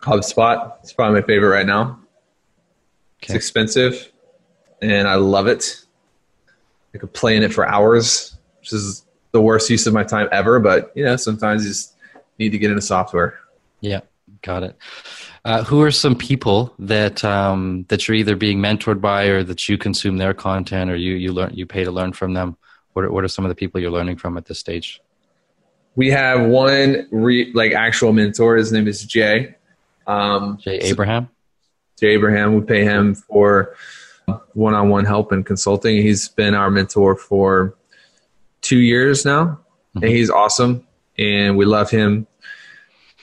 [0.00, 0.72] HubSpot.
[0.82, 1.98] It's probably my favorite right now.
[3.22, 3.34] Okay.
[3.34, 4.10] It's expensive
[4.82, 5.84] and I love it.
[6.94, 10.28] I could play in it for hours, which is the worst use of my time
[10.32, 10.58] ever.
[10.58, 11.94] But you know, sometimes you just
[12.38, 13.38] need to get into software.
[13.80, 14.00] Yeah,
[14.42, 14.76] got it.
[15.42, 19.68] Uh, who are some people that um, that you're either being mentored by, or that
[19.68, 22.56] you consume their content, or you you learn you pay to learn from them?
[22.92, 25.00] What are, what are some of the people you're learning from at this stage?
[25.96, 28.56] We have one re, like actual mentor.
[28.56, 29.54] His name is Jay.
[30.06, 31.30] Um, Jay Abraham.
[31.98, 32.54] Jay Abraham.
[32.54, 33.76] We pay him for
[34.52, 36.02] one-on-one help and consulting.
[36.02, 37.76] He's been our mentor for
[38.60, 40.04] two years now, mm-hmm.
[40.04, 40.86] and he's awesome.
[41.18, 42.26] And we love him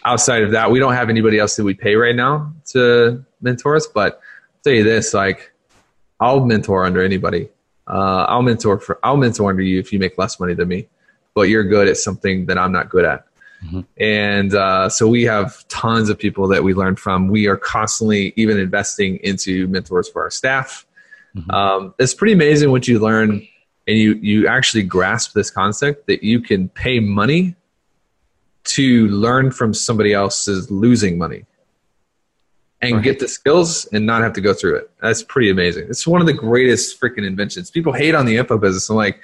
[0.07, 3.75] outside of that, we don't have anybody else that we pay right now to mentor
[3.75, 3.87] us.
[3.87, 5.51] But I'll tell you this, like
[6.19, 7.49] I'll mentor under anybody.
[7.87, 10.87] Uh, I'll mentor for I'll mentor under you if you make less money than me,
[11.35, 13.25] but you're good at something that I'm not good at.
[13.65, 13.81] Mm-hmm.
[13.97, 17.27] And uh, so we have tons of people that we learn from.
[17.27, 20.85] We are constantly even investing into mentors for our staff.
[21.35, 21.51] Mm-hmm.
[21.51, 23.47] Um, it's pretty amazing what you learn,
[23.87, 27.55] and you you actually grasp this concept that you can pay money
[28.67, 31.45] to learn from somebody else's losing money
[32.81, 33.03] and right.
[33.03, 34.91] get the skills and not have to go through it.
[35.01, 35.87] That's pretty amazing.
[35.89, 37.71] It's one of the greatest freaking inventions.
[37.71, 38.89] People hate on the info business.
[38.89, 39.19] I'm like,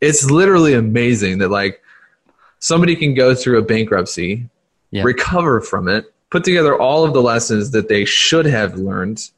[0.00, 1.82] it's literally amazing that like
[2.58, 4.48] somebody can go through a bankruptcy,
[4.90, 5.02] yeah.
[5.02, 9.30] recover from it, put together all of the lessons that they should have learned,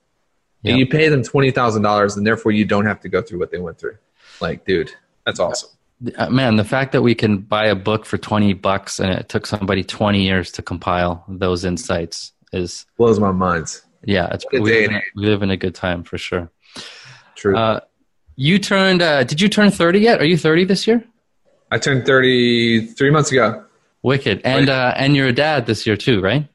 [0.62, 0.72] Yeah.
[0.72, 3.38] and you pay them twenty thousand dollars, and therefore you don't have to go through
[3.38, 3.96] what they went through.
[4.40, 4.92] Like, dude,
[5.24, 5.70] that's awesome.
[6.16, 9.28] Uh, man, the fact that we can buy a book for 20 bucks and it
[9.28, 13.80] took somebody 20 years to compile those insights is, Blows my mind.
[14.04, 16.50] yeah, it's, we, live in, we live in a good time for sure.
[17.34, 17.56] True.
[17.56, 17.80] Uh,
[18.36, 20.20] you turned, uh, did you turn 30 yet?
[20.20, 21.02] Are you 30 this year?
[21.70, 23.64] I turned thirty three months ago.
[24.02, 24.40] Wicked.
[24.44, 26.46] And, uh, and you're a dad this year too, right?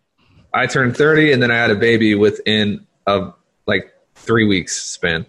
[0.53, 3.31] I turned 30 and then I had a baby within a,
[3.67, 5.25] like three weeks span.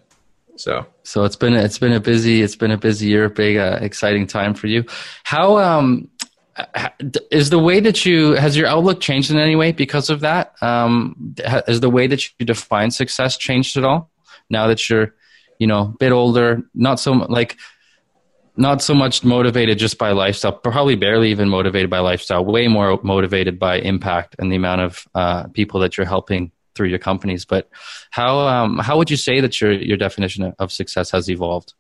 [0.57, 3.78] So So it's been it's been a busy it's been a busy year, big uh,
[3.80, 4.84] exciting time for you.
[5.24, 6.09] How um
[7.30, 10.53] is the way that you has your outlook changed in any way because of that?
[10.62, 14.11] Um, ha- has the way that you define success changed at all
[14.50, 15.14] now that you're
[15.59, 17.57] you know a bit older, not so like
[18.57, 23.00] not so much motivated just by lifestyle, probably barely even motivated by lifestyle, way more
[23.03, 27.45] motivated by impact and the amount of uh, people that you're helping through your companies.
[27.45, 27.68] But
[28.11, 31.75] how um, how would you say that your your definition of- success has evolved?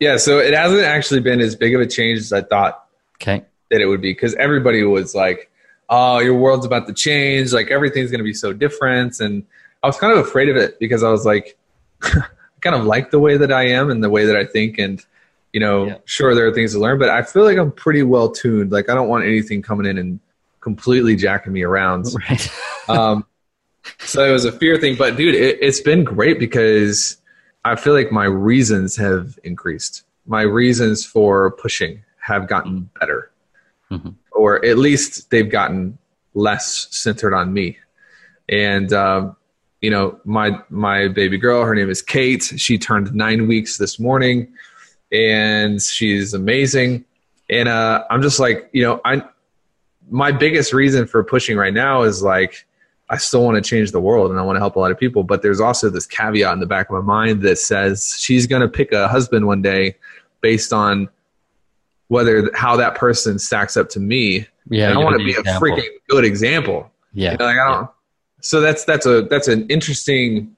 [0.00, 2.84] yeah, so it hasn't actually been as big of a change as I thought
[3.20, 5.50] Okay, that it would be because everybody was like,
[5.88, 7.52] "Oh, your world's about to change.
[7.52, 9.44] Like everything's going to be so different." And
[9.82, 11.58] I was kind of afraid of it because I was like,
[12.02, 12.22] I
[12.60, 15.04] kind of like the way that I am and the way that I think, and
[15.52, 15.96] you know, Yeah.
[16.04, 18.70] sure there are things to learn, but I feel like I'm pretty well tuned.
[18.70, 20.20] Like I don't want anything coming in and
[20.60, 22.06] completely jacking me around.
[22.28, 22.50] right.
[22.88, 23.24] um,
[23.98, 27.16] so it was a fear thing, but dude, it, it's been great because
[27.64, 30.04] I feel like my reasons have increased.
[30.26, 33.30] My reasons for pushing have gotten better,
[33.90, 34.14] Mhm.
[34.32, 35.98] or at least they've gotten
[36.34, 37.78] less centered on me.
[38.48, 39.36] And um,
[39.80, 42.42] you know, my my baby girl, her name is Kate.
[42.42, 44.52] She turned nine weeks this morning,
[45.12, 47.04] and she's amazing.
[47.50, 49.22] And uh, I'm just like, you know, I
[50.10, 52.66] my biggest reason for pushing right now is like
[53.10, 54.98] I still want to change the world and I want to help a lot of
[54.98, 58.46] people, but there's also this caveat in the back of my mind that says she's
[58.46, 59.96] going to pick a husband one day
[60.42, 61.08] based on
[62.08, 64.46] whether how that person stacks up to me.
[64.70, 65.68] Yeah, And I want to be a example.
[65.68, 66.90] freaking good example.
[67.14, 67.90] Yeah, You know, like I don't.
[68.40, 70.56] So that's that's a that's an interesting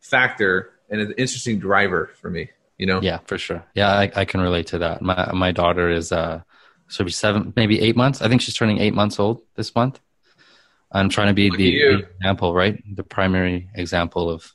[0.00, 2.50] factor and an interesting driver for me.
[2.78, 3.00] You know.
[3.00, 3.64] yeah, for sure.
[3.74, 5.02] Yeah, I, I can relate to that.
[5.02, 6.42] My my daughter is uh,
[6.88, 8.22] she'll be seven, maybe eight months.
[8.22, 10.00] I think she's turning eight months old this month.
[10.96, 12.82] I'm trying to be Look the, example, right?
[12.94, 14.52] The primary example of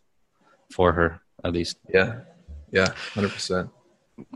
[0.71, 1.77] for her at least.
[1.93, 2.21] Yeah.
[2.71, 2.93] Yeah.
[3.13, 3.69] Hundred percent.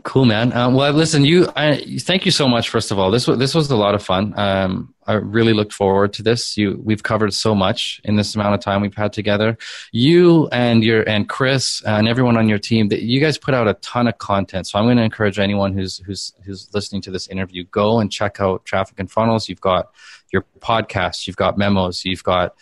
[0.02, 0.52] Cool, man.
[0.52, 1.48] Um, well, listen, you.
[1.54, 2.70] I, thank you so much.
[2.70, 4.36] First of all, this was this was a lot of fun.
[4.36, 6.56] Um, I really looked forward to this.
[6.56, 9.56] You, we've covered so much in this amount of time we've had together.
[9.92, 12.88] You and your and Chris and everyone on your team.
[12.88, 14.66] That you guys put out a ton of content.
[14.66, 18.10] So I'm going to encourage anyone who's who's who's listening to this interview go and
[18.10, 19.48] check out Traffic and Funnels.
[19.48, 19.90] You've got
[20.32, 21.26] your podcasts.
[21.26, 22.04] You've got memos.
[22.04, 22.54] You've got,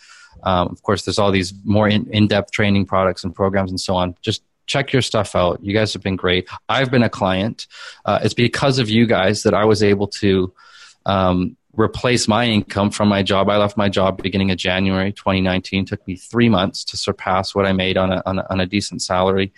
[0.43, 3.95] um, of course, there's all these more in, in-depth training products and programs and so
[3.95, 4.15] on.
[4.21, 5.63] Just check your stuff out.
[5.63, 6.47] You guys have been great.
[6.69, 7.67] I've been a client.
[8.05, 10.53] Uh, it's because of you guys that I was able to
[11.05, 13.49] um, replace my income from my job.
[13.49, 15.83] I left my job beginning of January 2019.
[15.83, 18.59] It took me three months to surpass what I made on a, on a, on
[18.59, 19.53] a decent salary.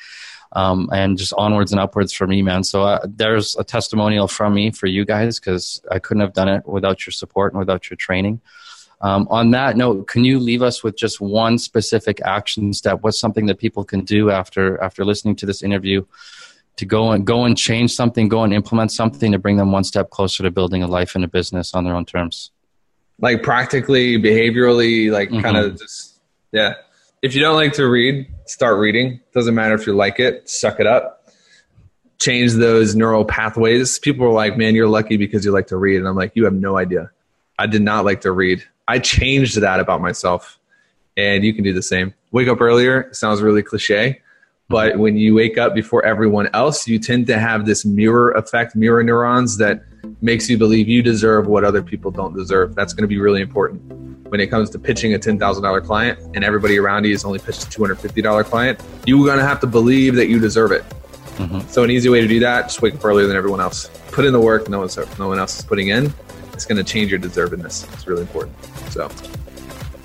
[0.54, 2.64] Um, and just onwards and upwards for me, man.
[2.64, 6.48] So uh, there's a testimonial from me for you guys because I couldn't have done
[6.48, 8.40] it without your support and without your training.
[9.02, 13.00] Um, on that note, can you leave us with just one specific action step?
[13.02, 16.06] What's something that people can do after after listening to this interview
[16.78, 19.84] to go and go and change something, go and implement something to bring them one
[19.84, 22.52] step closer to building a life and a business on their own terms?
[23.20, 25.42] like practically, behaviorally, like Mhm.
[25.42, 26.20] kind of just
[26.52, 26.74] yeah.
[27.24, 29.20] If you don't like to read, start reading.
[29.34, 31.30] Doesn't matter if you like it, suck it up.
[32.20, 34.00] Change those neural pathways.
[34.00, 36.46] People are like, "Man, you're lucky because you like to read," and I'm like, "You
[36.46, 37.12] have no idea.
[37.60, 38.64] I did not like to read.
[38.88, 40.60] I changed that about myself,
[41.16, 42.14] and you can do the same.
[42.32, 44.22] Wake up earlier sounds really cliche,
[44.70, 48.76] but when you wake up before everyone else, you tend to have this mirror effect,
[48.76, 49.84] mirror neurons that
[50.22, 52.74] makes you believe you deserve what other people don't deserve.
[52.76, 56.44] That's going to be really important when it comes to pitching a $10,000 client and
[56.44, 58.82] everybody around you is only pitched a $250 client.
[59.06, 60.84] You're going to have to believe that you deserve it.
[61.38, 61.70] Mhm.
[61.70, 63.90] So an easy way to do that, just wake up earlier than everyone else.
[64.12, 66.14] Put in the work no, one's, no one else is putting in.
[66.54, 67.92] It's going to change your deservedness.
[67.94, 68.56] It's really important.
[68.90, 69.10] So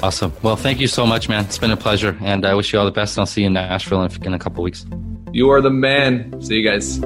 [0.03, 0.33] Awesome.
[0.43, 1.45] Well, thank you so much, man.
[1.45, 3.16] It's been a pleasure, and I wish you all the best.
[3.16, 4.85] And I'll see you in Nashville in, in a couple weeks.
[5.33, 6.43] you are the man.
[6.43, 6.99] See you guys.